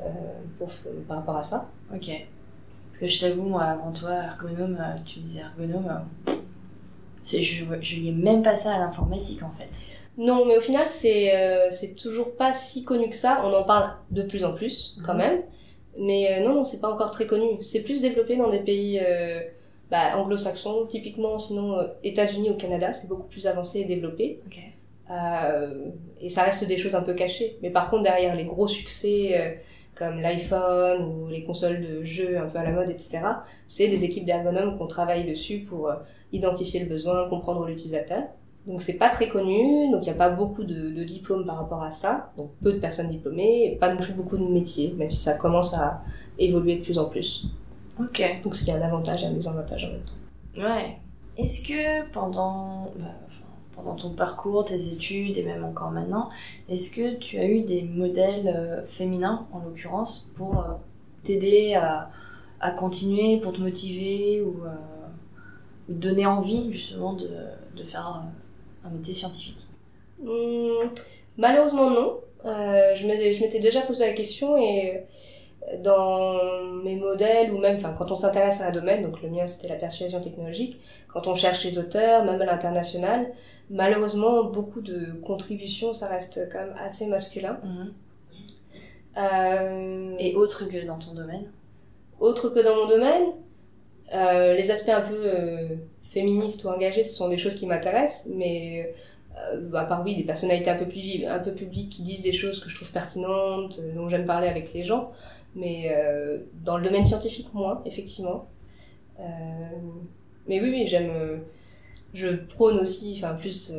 euh, 0.00 0.04
pour, 0.58 0.68
par 1.08 1.18
rapport 1.18 1.36
à 1.36 1.42
ça. 1.42 1.70
Ok. 1.94 2.10
Parce 2.90 3.00
que 3.00 3.08
je 3.08 3.20
t'avoue, 3.20 3.42
moi, 3.42 3.62
avant 3.64 3.92
toi, 3.92 4.12
ergonome, 4.14 4.76
euh, 4.78 4.98
tu 5.06 5.20
me 5.20 5.24
disais 5.24 5.40
ergonome, 5.40 6.02
euh, 6.28 6.32
je, 7.22 7.64
je 7.80 8.00
liais 8.00 8.12
même 8.12 8.42
pas 8.42 8.56
ça 8.56 8.74
à 8.74 8.78
l'informatique, 8.78 9.42
en 9.42 9.50
fait. 9.50 9.70
Non, 10.18 10.46
mais 10.46 10.56
au 10.56 10.60
final, 10.60 10.88
c'est 10.88 11.36
euh, 11.36 11.68
c'est 11.70 11.94
toujours 11.94 12.36
pas 12.36 12.52
si 12.52 12.84
connu 12.84 13.08
que 13.10 13.16
ça. 13.16 13.42
On 13.44 13.52
en 13.52 13.64
parle 13.64 13.90
de 14.10 14.22
plus 14.22 14.44
en 14.44 14.52
plus, 14.52 14.96
quand 15.04 15.12
Mhm. 15.12 15.18
même. 15.18 15.42
Mais 15.98 16.40
euh, 16.40 16.44
non, 16.44 16.54
non, 16.54 16.64
c'est 16.64 16.80
pas 16.80 16.90
encore 16.90 17.10
très 17.10 17.26
connu. 17.26 17.62
C'est 17.62 17.82
plus 17.82 18.00
développé 18.02 18.36
dans 18.36 18.50
des 18.50 18.60
pays 18.60 18.98
euh, 19.02 19.40
bah, 19.90 20.16
anglo-saxons, 20.16 20.86
typiquement, 20.86 21.38
sinon 21.38 21.78
euh, 21.78 21.86
États-Unis 22.02 22.50
ou 22.50 22.54
Canada, 22.54 22.92
c'est 22.92 23.08
beaucoup 23.08 23.28
plus 23.28 23.46
avancé 23.46 23.80
et 23.80 23.84
développé. 23.84 24.40
Ok. 24.46 24.58
Euh, 25.10 25.86
et 26.20 26.28
ça 26.28 26.42
reste 26.42 26.64
des 26.64 26.76
choses 26.76 26.94
un 26.94 27.02
peu 27.02 27.14
cachées. 27.14 27.56
Mais 27.62 27.70
par 27.70 27.90
contre, 27.90 28.02
derrière 28.02 28.34
les 28.34 28.44
gros 28.44 28.68
succès 28.68 29.30
euh, 29.38 29.52
comme 29.94 30.20
l'iPhone 30.20 31.02
ou 31.04 31.28
les 31.28 31.44
consoles 31.44 31.80
de 31.80 32.02
jeux 32.02 32.36
un 32.38 32.46
peu 32.46 32.58
à 32.58 32.64
la 32.64 32.70
mode, 32.72 32.90
etc., 32.90 33.20
c'est 33.66 33.88
des 33.88 34.04
équipes 34.04 34.24
d'ergonomes 34.26 34.76
qu'on 34.76 34.86
travaille 34.86 35.24
dessus 35.24 35.60
pour 35.60 35.90
identifier 36.32 36.80
le 36.80 36.86
besoin, 36.86 37.28
comprendre 37.30 37.64
l'utilisateur. 37.66 38.24
Donc 38.66 38.82
c'est 38.82 38.98
pas 38.98 39.10
très 39.10 39.28
connu, 39.28 39.90
donc 39.92 40.02
il 40.02 40.06
n'y 40.06 40.10
a 40.10 40.14
pas 40.14 40.30
beaucoup 40.30 40.64
de, 40.64 40.90
de 40.90 41.04
diplômes 41.04 41.46
par 41.46 41.56
rapport 41.56 41.82
à 41.84 41.90
ça, 41.90 42.32
donc 42.36 42.50
peu 42.62 42.72
de 42.72 42.78
personnes 42.78 43.10
diplômées, 43.10 43.66
et 43.66 43.76
pas 43.76 43.94
non 43.94 44.00
plus 44.00 44.12
beaucoup 44.12 44.36
de 44.36 44.42
métiers, 44.44 44.92
même 44.98 45.10
si 45.10 45.20
ça 45.20 45.34
commence 45.34 45.72
à 45.74 46.02
évoluer 46.38 46.76
de 46.76 46.82
plus 46.82 46.98
en 46.98 47.04
plus. 47.04 47.46
Ok. 48.00 48.22
Donc 48.42 48.56
ce 48.56 48.64
qui 48.64 48.70
est 48.70 48.74
un 48.74 48.82
avantage 48.82 49.22
et 49.22 49.26
un 49.26 49.32
désavantage 49.32 49.84
en 49.84 49.88
même 49.88 50.00
temps. 50.00 50.66
Ouais. 50.68 50.96
Est-ce 51.38 51.66
que 51.66 52.10
pendant, 52.12 52.90
bah, 52.98 53.14
pendant 53.74 53.94
ton 53.94 54.10
parcours, 54.10 54.64
tes 54.64 54.88
études 54.88 55.38
et 55.38 55.44
même 55.44 55.64
encore 55.64 55.92
maintenant, 55.92 56.30
est-ce 56.68 56.90
que 56.90 57.14
tu 57.16 57.38
as 57.38 57.46
eu 57.46 57.60
des 57.60 57.82
modèles 57.82 58.48
euh, 58.48 58.84
féminins, 58.86 59.46
en 59.52 59.60
l'occurrence, 59.60 60.32
pour 60.36 60.58
euh, 60.58 60.72
t'aider 61.22 61.74
à, 61.74 62.10
à 62.60 62.70
continuer, 62.72 63.36
pour 63.36 63.52
te 63.52 63.60
motiver 63.60 64.42
ou, 64.42 64.64
euh, 64.64 64.70
donner 65.88 66.26
envie 66.26 66.72
justement 66.72 67.12
de, 67.12 67.28
de 67.76 67.84
faire 67.84 68.24
un 68.86 68.90
métier 68.90 69.14
scientifique 69.14 69.58
Hum, 70.24 70.90
malheureusement 71.36 71.90
non. 71.90 72.20
Euh, 72.46 72.94
je 72.94 73.06
m'étais 73.06 73.32
je 73.34 73.40
m'étais 73.42 73.58
déjà 73.60 73.82
posé 73.82 74.06
la 74.06 74.12
question 74.14 74.56
et 74.56 75.04
euh, 75.72 75.82
dans 75.82 76.38
mes 76.84 76.96
modèles 76.96 77.52
ou 77.52 77.58
même 77.58 77.76
enfin 77.76 77.94
quand 77.98 78.10
on 78.12 78.14
s'intéresse 78.16 78.60
à 78.62 78.68
un 78.68 78.70
domaine, 78.72 79.02
donc 79.02 79.20
le 79.22 79.28
mien 79.28 79.46
c'était 79.46 79.68
la 79.68 79.74
persuasion 79.76 80.20
technologique, 80.20 80.78
quand 81.08 81.26
on 81.26 81.34
cherche 81.34 81.64
les 81.64 81.78
auteurs, 81.78 82.24
même 82.24 82.40
à 82.40 82.46
l'international, 82.46 83.30
malheureusement 83.70 84.44
beaucoup 84.44 84.80
de 84.80 85.12
contributions 85.22 85.92
ça 85.92 86.06
reste 86.08 86.48
quand 86.50 86.60
même 86.60 86.76
assez 86.82 87.06
masculin. 87.08 87.58
Euh, 89.16 90.14
Et 90.18 90.34
autre 90.34 90.66
que 90.66 90.86
dans 90.86 90.98
ton 90.98 91.14
domaine? 91.14 91.50
autre 92.20 92.48
que 92.50 92.60
dans 92.60 92.76
mon 92.76 92.86
domaine, 92.88 93.24
euh, 94.14 94.54
les 94.54 94.70
aspects 94.70 94.88
un 94.90 95.02
peu 95.02 95.14
euh, 95.24 95.68
féministes 96.08 96.64
ou 96.64 96.68
engagés, 96.68 97.02
ce 97.02 97.14
sont 97.14 97.28
des 97.28 97.38
choses 97.38 97.56
qui 97.56 97.66
m'intéressent, 97.66 98.32
mais 98.34 98.94
euh, 99.38 99.72
à 99.74 99.84
part 99.84 100.02
oui, 100.04 100.16
des 100.16 100.24
personnalités 100.24 100.70
un 100.70 100.76
peu 100.76 100.86
plus 100.86 101.26
un 101.26 101.38
peu 101.38 101.52
publiques 101.52 101.90
qui 101.90 102.02
disent 102.02 102.22
des 102.22 102.32
choses 102.32 102.60
que 102.60 102.70
je 102.70 102.74
trouve 102.74 102.90
pertinentes, 102.90 103.78
euh, 103.78 103.94
dont 103.94 104.08
j'aime 104.08 104.24
parler 104.24 104.48
avec 104.48 104.72
les 104.72 104.82
gens, 104.82 105.12
mais 105.54 105.94
euh, 105.94 106.38
dans 106.64 106.78
le 106.78 106.84
domaine 106.84 107.04
scientifique 107.04 107.52
moins, 107.54 107.82
effectivement. 107.84 108.48
Mais 110.48 110.60
oui, 110.60 110.70
oui, 110.70 110.86
j'aime, 110.86 111.40
je 112.14 112.28
prône 112.28 112.78
aussi, 112.78 113.14
enfin 113.16 113.34
plus 113.34 113.72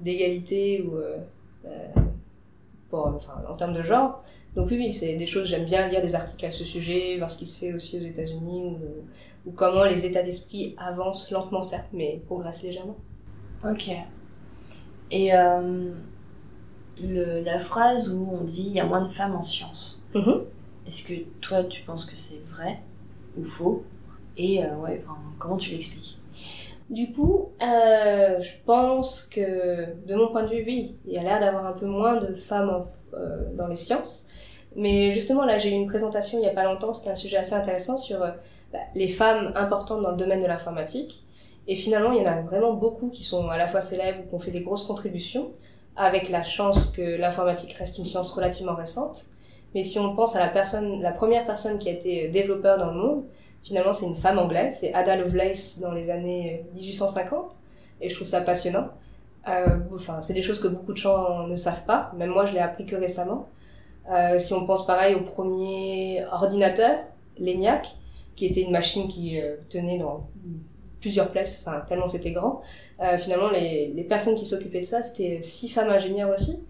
d'égalité 0.00 0.82
ou 0.82 0.98
enfin, 2.90 3.34
en 3.48 3.54
termes 3.54 3.74
de 3.74 3.82
genre. 3.82 4.22
Donc 4.56 4.68
oui, 4.70 4.78
oui, 4.78 4.92
c'est 4.92 5.14
des 5.16 5.26
choses, 5.26 5.46
j'aime 5.46 5.66
bien 5.66 5.88
lire 5.88 6.00
des 6.00 6.14
articles 6.14 6.44
à 6.46 6.50
ce 6.50 6.64
sujet, 6.64 7.16
voir 7.18 7.30
ce 7.30 7.38
qui 7.38 7.46
se 7.46 7.60
fait 7.60 7.72
aussi 7.72 7.98
aux 7.98 8.02
États-Unis, 8.02 8.62
ou, 8.62 8.78
ou 9.48 9.52
comment 9.52 9.84
les 9.84 10.04
états 10.06 10.22
d'esprit 10.22 10.74
avancent 10.78 11.30
lentement 11.30 11.62
certes, 11.62 11.88
mais 11.92 12.20
progressent 12.26 12.62
légèrement. 12.64 12.96
Ok. 13.64 13.90
Et 15.10 15.34
euh, 15.34 15.90
le, 17.02 17.42
la 17.42 17.58
phrase 17.60 18.12
où 18.12 18.28
on 18.40 18.44
dit 18.44 18.64
il 18.66 18.72
y 18.74 18.80
a 18.80 18.84
moins 18.84 19.02
de 19.02 19.08
femmes 19.08 19.34
en 19.34 19.42
sciences, 19.42 20.02
Mhm. 20.14 20.42
est-ce 20.86 21.02
que 21.04 21.14
toi 21.40 21.64
tu 21.64 21.82
penses 21.82 22.04
que 22.04 22.16
c'est 22.16 22.42
vrai 22.50 22.78
ou 23.38 23.44
faux? 23.44 23.84
Et 24.36 24.62
euh, 24.64 24.74
ouais, 24.76 25.02
enfin, 25.04 25.18
comment 25.38 25.56
tu 25.56 25.70
l'expliques? 25.70 26.18
Du 26.90 27.12
coup, 27.12 27.50
euh, 27.62 28.40
je 28.40 28.50
pense 28.64 29.22
que, 29.24 29.86
de 30.06 30.14
mon 30.14 30.28
point 30.28 30.44
de 30.44 30.48
vue, 30.48 30.64
oui, 30.66 30.96
il 31.06 31.12
y 31.12 31.18
a 31.18 31.22
l'air 31.22 31.38
d'avoir 31.40 31.66
un 31.66 31.72
peu 31.72 31.86
moins 31.86 32.16
de 32.16 32.32
femmes 32.32 32.70
en- 32.70 32.86
dans 33.56 33.66
les 33.66 33.76
sciences. 33.76 34.28
Mais 34.76 35.12
justement, 35.12 35.44
là, 35.44 35.58
j'ai 35.58 35.70
eu 35.70 35.72
une 35.74 35.86
présentation 35.86 36.38
il 36.38 36.42
n'y 36.42 36.46
a 36.46 36.52
pas 36.52 36.64
longtemps, 36.64 36.92
c'était 36.94 37.10
un 37.10 37.16
sujet 37.16 37.36
assez 37.38 37.54
intéressant 37.54 37.96
sur 37.96 38.22
les 38.94 39.08
femmes 39.08 39.52
importantes 39.54 40.02
dans 40.02 40.10
le 40.10 40.16
domaine 40.16 40.42
de 40.42 40.46
l'informatique. 40.46 41.24
Et 41.66 41.74
finalement, 41.74 42.12
il 42.12 42.22
y 42.22 42.26
en 42.26 42.30
a 42.30 42.40
vraiment 42.42 42.72
beaucoup 42.72 43.08
qui 43.08 43.22
sont 43.22 43.48
à 43.50 43.58
la 43.58 43.68
fois 43.68 43.80
célèbres 43.80 44.20
ou 44.24 44.28
qui 44.28 44.34
ont 44.34 44.38
fait 44.38 44.50
des 44.50 44.62
grosses 44.62 44.86
contributions, 44.86 45.50
avec 45.96 46.30
la 46.30 46.42
chance 46.42 46.86
que 46.86 47.16
l'informatique 47.16 47.72
reste 47.72 47.98
une 47.98 48.04
science 48.04 48.32
relativement 48.32 48.74
récente. 48.74 49.26
Mais 49.74 49.82
si 49.82 49.98
on 49.98 50.14
pense 50.14 50.36
à 50.36 50.40
la 50.40 50.48
personne, 50.48 51.02
la 51.02 51.12
première 51.12 51.44
personne 51.44 51.78
qui 51.78 51.88
a 51.88 51.92
été 51.92 52.28
développeur 52.28 52.78
dans 52.78 52.92
le 52.92 52.98
monde, 52.98 53.24
finalement, 53.62 53.92
c'est 53.92 54.06
une 54.06 54.16
femme 54.16 54.38
anglaise, 54.38 54.78
c'est 54.80 54.94
Ada 54.94 55.16
Lovelace 55.16 55.80
dans 55.80 55.92
les 55.92 56.10
années 56.10 56.64
1850, 56.74 57.54
et 58.00 58.08
je 58.08 58.14
trouve 58.14 58.26
ça 58.26 58.40
passionnant. 58.40 58.88
Euh, 59.48 59.78
enfin, 59.94 60.22
c'est 60.22 60.34
des 60.34 60.42
choses 60.42 60.60
que 60.60 60.68
beaucoup 60.68 60.92
de 60.92 60.98
gens 60.98 61.46
ne 61.46 61.56
savent 61.56 61.84
pas, 61.84 62.12
même 62.16 62.30
moi 62.30 62.44
je 62.44 62.54
l'ai 62.54 62.60
appris 62.60 62.86
que 62.86 62.96
récemment. 62.96 63.48
Euh, 64.10 64.38
si 64.38 64.54
on 64.54 64.64
pense 64.64 64.86
pareil 64.86 65.14
au 65.14 65.20
premier 65.20 66.24
ordinateur, 66.32 66.96
l'ENIAC, 67.38 67.94
qui 68.38 68.46
était 68.46 68.62
une 68.62 68.70
machine 68.70 69.08
qui 69.08 69.40
euh, 69.40 69.56
tenait 69.68 69.98
dans 69.98 70.28
plusieurs 71.00 71.30
places, 71.30 71.62
enfin 71.64 71.82
tellement 71.86 72.08
c'était 72.08 72.30
grand. 72.30 72.60
Euh, 73.00 73.18
finalement, 73.18 73.50
les, 73.50 74.06
personnes 74.08 74.36
qui 74.36 74.46
s'occupaient 74.46 74.80
de 74.80 74.86
ça, 74.86 75.02
c'était 75.02 75.40
six 75.42 75.68
femmes 75.68 75.90
ingénieures 75.90 76.30
aussi. 76.30 76.64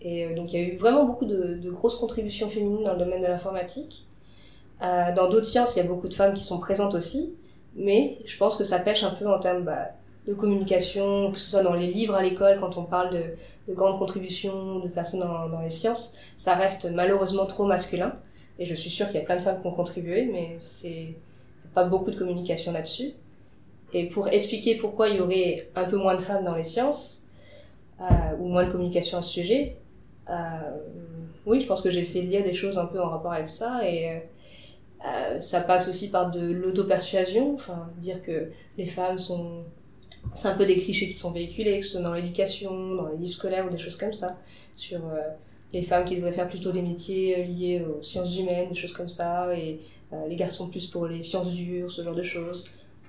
Et 0.00 0.26
euh, 0.26 0.34
donc 0.34 0.52
il 0.52 0.60
y 0.60 0.64
a 0.64 0.68
eu 0.68 0.76
vraiment 0.76 1.04
beaucoup 1.04 1.26
de, 1.26 1.60
grosses 1.70 1.96
contributions 1.96 2.48
féminines 2.48 2.84
dans 2.84 2.94
le 2.94 2.98
domaine 2.98 3.22
de 3.22 3.26
l'informatique. 3.28 4.06
Euh, 4.82 5.14
dans 5.14 5.28
d'autres 5.28 5.46
sciences, 5.46 5.76
il 5.76 5.78
y 5.78 5.82
a 5.82 5.88
beaucoup 5.88 6.08
de 6.08 6.14
femmes 6.14 6.34
qui 6.34 6.42
sont 6.42 6.58
présentes 6.58 6.94
aussi, 6.94 7.34
mais 7.76 8.18
je 8.26 8.36
pense 8.36 8.56
que 8.56 8.64
ça 8.64 8.80
pêche 8.80 9.04
un 9.04 9.10
peu 9.10 9.28
en 9.28 9.38
termes 9.38 9.62
bah, 9.62 9.90
de 10.26 10.34
communication, 10.34 11.30
que 11.30 11.38
ce 11.38 11.50
soit 11.50 11.62
dans 11.62 11.74
les 11.74 11.86
livres 11.86 12.16
à 12.16 12.22
l'école, 12.22 12.58
quand 12.58 12.76
on 12.78 12.84
parle 12.84 13.12
de, 13.12 13.22
de 13.68 13.74
grandes 13.74 13.98
contributions 13.98 14.80
de 14.80 14.88
personnes 14.88 15.20
dans 15.20 15.60
les 15.60 15.70
sciences, 15.70 16.16
ça 16.36 16.54
reste 16.54 16.90
malheureusement 16.92 17.46
trop 17.46 17.64
masculin. 17.64 18.12
Et 18.62 18.64
je 18.64 18.74
suis 18.74 18.90
sûre 18.90 19.06
qu'il 19.08 19.16
y 19.16 19.18
a 19.18 19.24
plein 19.24 19.34
de 19.34 19.42
femmes 19.42 19.60
qui 19.60 19.66
ont 19.66 19.72
contribué, 19.72 20.24
mais 20.24 20.54
c'est 20.58 21.16
pas 21.74 21.82
beaucoup 21.82 22.12
de 22.12 22.16
communication 22.16 22.70
là-dessus. 22.70 23.10
Et 23.92 24.08
pour 24.08 24.28
expliquer 24.28 24.76
pourquoi 24.76 25.08
il 25.08 25.16
y 25.16 25.20
aurait 25.20 25.68
un 25.74 25.82
peu 25.82 25.96
moins 25.96 26.14
de 26.14 26.20
femmes 26.20 26.44
dans 26.44 26.54
les 26.54 26.62
sciences, 26.62 27.24
euh, 28.00 28.04
ou 28.38 28.46
moins 28.46 28.64
de 28.64 28.70
communication 28.70 29.18
à 29.18 29.22
ce 29.22 29.30
sujet, 29.30 29.78
euh, 30.30 30.34
oui, 31.44 31.58
je 31.58 31.66
pense 31.66 31.82
que 31.82 31.90
j'ai 31.90 31.98
essayé 31.98 32.24
de 32.24 32.30
lire 32.30 32.44
des 32.44 32.54
choses 32.54 32.78
un 32.78 32.86
peu 32.86 33.02
en 33.02 33.08
rapport 33.08 33.32
avec 33.32 33.48
ça, 33.48 33.80
et 33.84 34.22
euh, 35.04 35.40
ça 35.40 35.60
passe 35.60 35.88
aussi 35.88 36.12
par 36.12 36.30
de 36.30 36.40
l'auto-persuasion, 36.40 37.54
enfin, 37.54 37.90
dire 37.98 38.22
que 38.22 38.52
les 38.78 38.86
femmes 38.86 39.18
sont... 39.18 39.64
C'est 40.34 40.46
un 40.46 40.54
peu 40.54 40.66
des 40.66 40.76
clichés 40.76 41.08
qui 41.08 41.14
sont 41.14 41.32
véhiculés, 41.32 41.80
que 41.80 41.84
ce 41.84 41.92
soit 41.92 42.00
dans 42.00 42.14
l'éducation, 42.14 42.94
dans 42.94 43.08
les 43.08 43.16
livres 43.16 43.32
scolaires 43.32 43.66
ou 43.66 43.70
des 43.70 43.78
choses 43.78 43.96
comme 43.96 44.12
ça, 44.12 44.38
sur 44.76 45.00
les 45.72 45.82
femmes 45.82 46.04
qui 46.04 46.16
devraient 46.16 46.32
faire 46.32 46.48
plutôt 46.48 46.70
des 46.70 46.82
métiers 46.82 47.38
euh, 47.38 47.44
liés 47.44 47.84
aux 47.84 48.02
sciences 48.02 48.36
humaines, 48.38 48.68
des 48.68 48.74
choses 48.74 48.92
comme 48.92 49.08
ça, 49.08 49.54
et 49.56 49.80
euh, 50.12 50.26
les 50.28 50.36
garçons 50.36 50.68
plus 50.68 50.86
pour 50.86 51.06
les 51.06 51.22
sciences 51.22 51.52
dures, 51.52 51.90
ce 51.90 52.02
genre 52.02 52.14
de 52.14 52.22
choses. 52.22 52.64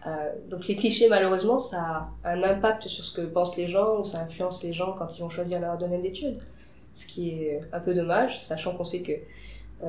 Euh, 0.05 0.31
donc 0.49 0.67
les 0.67 0.75
clichés, 0.75 1.07
malheureusement, 1.09 1.59
ça 1.59 2.09
a 2.23 2.31
un 2.31 2.43
impact 2.43 2.87
sur 2.87 3.03
ce 3.03 3.13
que 3.13 3.25
pensent 3.25 3.57
les 3.57 3.67
gens, 3.67 3.99
ou 3.99 4.03
ça 4.03 4.21
influence 4.21 4.63
les 4.63 4.73
gens 4.73 4.93
quand 4.93 5.17
ils 5.17 5.21
vont 5.21 5.29
choisir 5.29 5.59
leur 5.59 5.77
domaine 5.77 6.01
d'études. 6.01 6.39
Ce 6.93 7.07
qui 7.07 7.31
est 7.31 7.61
un 7.71 7.79
peu 7.79 7.93
dommage, 7.93 8.41
sachant 8.41 8.75
qu'on 8.75 8.83
sait 8.83 9.01
que 9.01 9.13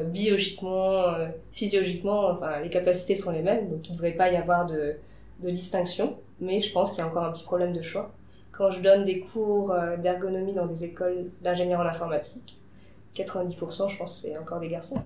biologiquement, 0.07 1.05
physiologiquement, 1.53 2.41
les 2.63 2.71
capacités 2.71 3.15
sont 3.15 3.31
les 3.31 3.43
mêmes, 3.43 3.69
donc 3.69 3.87
il 3.87 3.93
ne 3.93 3.97
devrait 3.97 4.13
pas 4.13 4.33
y 4.33 4.37
avoir 4.37 4.67
de, 4.67 4.97
distinction. 5.41 6.17
Mais 6.41 6.61
je 6.61 6.73
pense 6.73 6.91
qu'il 6.91 7.01
y 7.01 7.03
a 7.03 7.07
encore 7.07 7.25
un 7.25 7.33
petit 7.33 7.45
problème 7.45 7.75
de 7.75 7.83
choix. 7.83 8.11
Quand 8.51 8.71
je 8.71 8.81
donne 8.81 9.05
des 9.05 9.21
cours 9.21 9.75
d'ergonomie 10.03 10.55
dans 10.55 10.67
des 10.67 10.85
écoles 10.85 11.31
d'ingénieurs 11.43 11.81
en 11.81 11.87
informatique, 11.87 12.57
90% 13.15 13.91
je 13.91 13.97
pense 13.97 14.21
c'est 14.21 14.37
encore 14.39 14.61
des 14.61 14.69
garçons. 14.69 15.03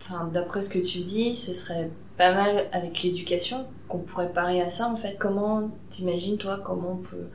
Enfin, 0.00 0.30
d'après 0.32 0.60
ce 0.60 0.70
que 0.70 0.78
tu 0.78 1.00
dis, 1.00 1.34
ce 1.34 1.52
serait 1.52 1.90
pas 2.16 2.32
mal 2.32 2.66
avec 2.72 3.02
l'éducation 3.02 3.66
qu'on 3.88 3.98
pourrait 3.98 4.32
parer 4.32 4.62
à 4.62 4.68
ça 4.70 4.88
en 4.88 4.96
fait. 4.96 5.16
Comment 5.18 5.70
t'imagines 5.90 6.38
toi 6.38 6.60
comment 6.62 6.92
on 6.92 6.96
peut 7.02 7.28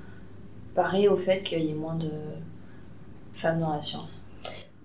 parer 0.75 1.07
au 1.07 1.17
fait 1.17 1.41
qu'il 1.43 1.59
y 1.59 1.69
ait 1.69 1.73
moins 1.73 1.95
de 1.95 2.11
femmes 3.33 3.59
dans 3.59 3.73
la 3.73 3.81
science? 3.81 4.29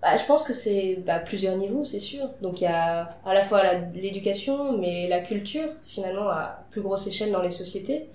Bah, 0.03 0.17
Je 0.17 0.25
pense 0.25 0.43
que 0.43 0.53
c'est 0.53 1.03
bah, 1.07 1.19
plusieurs 1.19 1.57
niveaux, 1.57 1.85
c'est 1.85 2.01
sûr. 2.01 2.29
Donc 2.43 2.61
il 2.61 2.65
y 2.65 2.69
a 2.69 3.17
à 3.25 3.35
la 3.35 3.43
fois 3.43 3.62
l'éducation, 3.95 4.77
mais 4.79 5.09
la 5.09 5.21
culture, 5.21 5.69
finalement, 5.85 6.29
à 6.29 6.65
plus 6.71 6.81
grosse 6.81 7.07
échelle 7.07 7.33
dans 7.33 7.43
les 7.43 7.51
sociétés. 7.51 8.09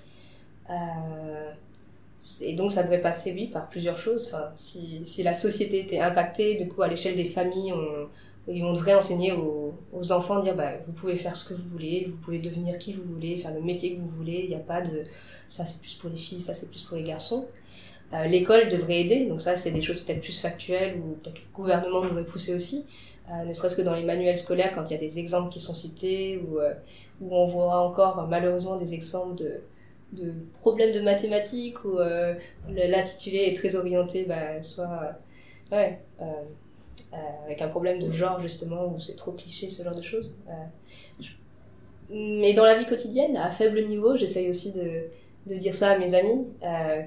Euh, 0.69 1.51
et 2.41 2.53
donc 2.53 2.71
ça 2.71 2.83
devrait 2.83 3.01
passer, 3.01 3.33
oui, 3.33 3.47
par 3.47 3.69
plusieurs 3.69 3.97
choses. 3.97 4.31
Enfin, 4.33 4.51
si, 4.55 5.01
si 5.05 5.23
la 5.23 5.33
société 5.33 5.79
était 5.79 5.99
impactée, 5.99 6.55
du 6.55 6.67
coup, 6.67 6.83
à 6.83 6.87
l'échelle 6.87 7.15
des 7.15 7.25
familles, 7.25 7.73
on, 7.73 8.07
on 8.47 8.73
devrait 8.73 8.93
enseigner 8.93 9.31
aux, 9.31 9.73
aux, 9.91 10.11
enfants, 10.11 10.39
dire, 10.39 10.55
bah, 10.55 10.73
vous 10.85 10.93
pouvez 10.93 11.15
faire 11.15 11.35
ce 11.35 11.49
que 11.49 11.53
vous 11.53 11.67
voulez, 11.69 12.05
vous 12.09 12.17
pouvez 12.17 12.39
devenir 12.39 12.77
qui 12.77 12.93
vous 12.93 13.03
voulez, 13.03 13.37
faire 13.37 13.53
le 13.53 13.61
métier 13.61 13.95
que 13.95 14.01
vous 14.01 14.07
voulez, 14.07 14.41
il 14.43 14.49
n'y 14.49 14.55
a 14.55 14.59
pas 14.59 14.81
de, 14.81 15.03
ça 15.49 15.65
c'est 15.65 15.81
plus 15.81 15.95
pour 15.95 16.09
les 16.09 16.17
filles, 16.17 16.39
ça 16.39 16.53
c'est 16.53 16.69
plus 16.69 16.83
pour 16.83 16.97
les 16.97 17.03
garçons. 17.03 17.47
Euh, 18.13 18.25
l'école 18.25 18.67
devrait 18.67 19.01
aider, 19.01 19.25
donc 19.25 19.41
ça 19.41 19.55
c'est 19.55 19.71
des 19.71 19.81
choses 19.81 20.01
peut-être 20.01 20.21
plus 20.21 20.39
factuelles 20.39 20.97
ou 20.97 21.15
peut-être 21.15 21.39
le 21.39 21.55
gouvernement 21.55 22.01
devrait 22.01 22.25
pousser 22.25 22.53
aussi, 22.53 22.85
euh, 23.31 23.45
ne 23.45 23.53
serait-ce 23.53 23.75
que 23.75 23.81
dans 23.81 23.95
les 23.95 24.03
manuels 24.03 24.37
scolaires 24.37 24.73
quand 24.75 24.83
il 24.89 24.91
y 24.91 24.95
a 24.95 24.99
des 24.99 25.17
exemples 25.17 25.49
qui 25.49 25.59
sont 25.59 25.73
cités 25.73 26.37
ou 26.37 26.59
euh, 26.59 26.73
où 27.21 27.35
on 27.35 27.45
voit 27.45 27.79
encore 27.79 28.27
malheureusement 28.27 28.75
des 28.75 28.93
exemples 28.93 29.35
de, 29.35 29.61
de 30.13 30.33
problèmes 30.53 30.93
de 30.93 31.01
mathématiques 31.01 31.83
où 31.85 31.97
l'intitulé 32.69 33.45
est 33.49 33.55
très 33.55 33.75
orienté 33.75 34.25
bah, 34.25 34.61
soit 34.61 35.17
ouais, 35.71 35.99
avec 37.45 37.61
un 37.61 37.69
problème 37.69 37.99
de 37.99 38.11
genre 38.11 38.41
justement 38.41 38.93
où 38.93 38.99
c'est 38.99 39.15
trop 39.15 39.31
cliché 39.31 39.69
ce 39.69 39.83
genre 39.83 39.95
de 39.95 40.01
choses. 40.01 40.35
Mais 42.09 42.53
dans 42.53 42.65
la 42.65 42.77
vie 42.77 42.85
quotidienne, 42.85 43.37
à 43.37 43.49
faible 43.49 43.87
niveau, 43.87 44.17
j'essaye 44.17 44.49
aussi 44.49 44.73
de, 44.73 45.05
de 45.47 45.55
dire 45.55 45.73
ça 45.73 45.91
à 45.91 45.97
mes 45.97 46.13
amis, 46.13 46.45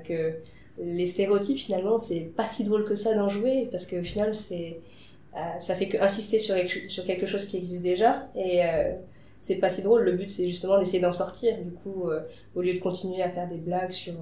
que 0.05 0.35
les 0.79 1.07
stéréotypes 1.07 1.59
finalement 1.59 1.99
c'est 1.99 2.21
pas 2.21 2.47
si 2.47 2.65
drôle 2.65 2.85
que 2.85 2.95
ça 2.95 3.15
d'en 3.15 3.29
jouer 3.29 3.69
parce 3.71 3.87
que 3.87 3.97
au 4.01 4.03
final 4.03 4.35
c'est 4.35 4.81
euh, 5.37 5.59
ça 5.59 5.75
fait 5.75 5.89
que 5.89 5.99
insister 5.99 6.39
sur, 6.39 6.57
sur 6.89 7.05
quelque 7.05 7.27
chose 7.27 7.47
qui 7.47 7.57
existe 7.57 7.83
déjà 7.83 8.29
et 8.35 8.65
euh, 8.65 8.93
c'est 9.45 9.57
pas 9.57 9.69
si 9.69 9.83
drôle. 9.83 10.03
Le 10.03 10.13
but 10.13 10.31
c'est 10.31 10.47
justement 10.47 10.79
d'essayer 10.79 11.01
d'en 11.01 11.13
sortir. 11.13 11.57
Du 11.59 11.71
coup 11.71 12.09
euh, 12.09 12.21
au 12.55 12.63
lieu 12.63 12.75
de 12.75 12.79
continuer 12.79 13.23
à 13.23 13.29
faire 13.29 13.49
des 13.49 13.57
blagues 13.57 13.91
sur 13.91 14.15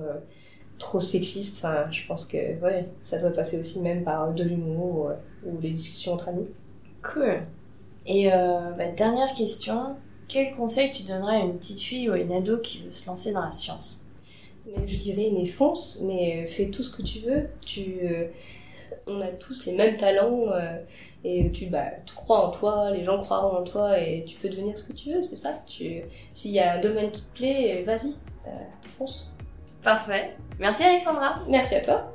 trop 0.78 1.00
sexistes 1.00 1.58
enfin 1.58 1.88
je 1.90 2.04
pense 2.06 2.24
que 2.24 2.60
ouais 2.60 2.86
ça 3.02 3.20
doit 3.20 3.30
passer 3.30 3.60
aussi 3.60 3.82
même 3.82 4.02
par 4.02 4.32
de 4.32 4.42
l'humour 4.42 5.10
ou 5.46 5.58
des 5.58 5.70
discussions 5.70 6.12
entre 6.14 6.28
amis. 6.30 6.48
Cool. 7.02 7.42
Et 8.06 8.28
bah, 8.30 8.88
dernière 8.96 9.34
question. 9.34 9.96
Quel 10.28 10.54
conseil 10.54 10.90
tu 10.92 11.02
donnerais 11.02 11.36
à 11.36 11.44
une 11.44 11.58
petite 11.58 11.80
fille 11.80 12.08
ou 12.08 12.12
à 12.14 12.18
une 12.18 12.32
ado 12.32 12.58
qui 12.58 12.82
veut 12.82 12.90
se 12.90 13.06
lancer 13.06 13.32
dans 13.32 13.42
la 13.42 13.52
science? 13.52 14.06
Mais 14.66 14.86
je 14.86 14.96
dirais, 14.96 15.30
mais 15.32 15.44
fonce, 15.44 16.00
mais 16.02 16.46
fais 16.46 16.66
tout 16.70 16.82
ce 16.82 16.96
que 16.96 17.02
tu 17.02 17.18
veux. 17.20 17.48
Tu, 17.60 17.98
euh, 18.02 18.28
on 19.06 19.20
a 19.20 19.26
tous 19.26 19.66
les 19.66 19.72
mêmes 19.72 19.96
talents 19.96 20.50
euh, 20.52 20.78
et 21.24 21.50
tu, 21.52 21.66
bah, 21.66 21.84
tu 22.04 22.14
crois 22.14 22.48
en 22.48 22.50
toi, 22.50 22.90
les 22.90 23.04
gens 23.04 23.18
croient 23.18 23.60
en 23.60 23.62
toi 23.62 23.98
et 23.98 24.24
tu 24.24 24.36
peux 24.36 24.48
devenir 24.48 24.76
ce 24.76 24.84
que 24.84 24.92
tu 24.92 25.12
veux, 25.12 25.22
c'est 25.22 25.36
ça. 25.36 25.54
Tu, 25.66 26.02
s'il 26.32 26.50
y 26.50 26.58
a 26.58 26.74
un 26.74 26.80
domaine 26.80 27.10
qui 27.10 27.22
te 27.22 27.36
plaît, 27.36 27.82
vas-y, 27.86 28.16
euh, 28.46 28.50
fonce. 28.98 29.32
Parfait. 29.82 30.36
Merci 30.58 30.84
Alexandra. 30.84 31.34
Merci 31.48 31.76
à 31.76 31.80
toi. 31.80 32.12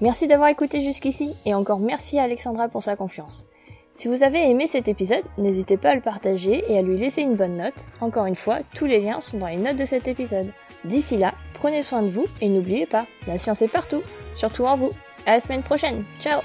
Merci 0.00 0.26
d'avoir 0.26 0.48
écouté 0.48 0.82
jusqu'ici 0.82 1.34
et 1.46 1.54
encore 1.54 1.78
merci 1.78 2.18
à 2.18 2.24
Alexandra 2.24 2.68
pour 2.68 2.82
sa 2.82 2.96
confiance. 2.96 3.46
Si 3.92 4.08
vous 4.08 4.24
avez 4.24 4.50
aimé 4.50 4.66
cet 4.66 4.88
épisode, 4.88 5.22
n'hésitez 5.38 5.76
pas 5.76 5.90
à 5.90 5.94
le 5.94 6.00
partager 6.00 6.64
et 6.68 6.76
à 6.76 6.82
lui 6.82 6.98
laisser 6.98 7.22
une 7.22 7.36
bonne 7.36 7.56
note. 7.56 7.86
Encore 8.00 8.26
une 8.26 8.34
fois, 8.34 8.58
tous 8.74 8.86
les 8.86 9.00
liens 9.00 9.20
sont 9.20 9.38
dans 9.38 9.46
les 9.46 9.56
notes 9.56 9.76
de 9.76 9.84
cet 9.84 10.08
épisode. 10.08 10.52
D'ici 10.84 11.16
là, 11.16 11.34
prenez 11.54 11.82
soin 11.82 12.02
de 12.02 12.10
vous 12.10 12.26
et 12.40 12.48
n'oubliez 12.48 12.86
pas, 12.86 13.06
la 13.26 13.38
science 13.38 13.62
est 13.62 13.68
partout, 13.68 14.02
surtout 14.34 14.64
en 14.64 14.76
vous. 14.76 14.92
À 15.26 15.32
la 15.32 15.40
semaine 15.40 15.62
prochaine. 15.62 16.04
Ciao 16.20 16.40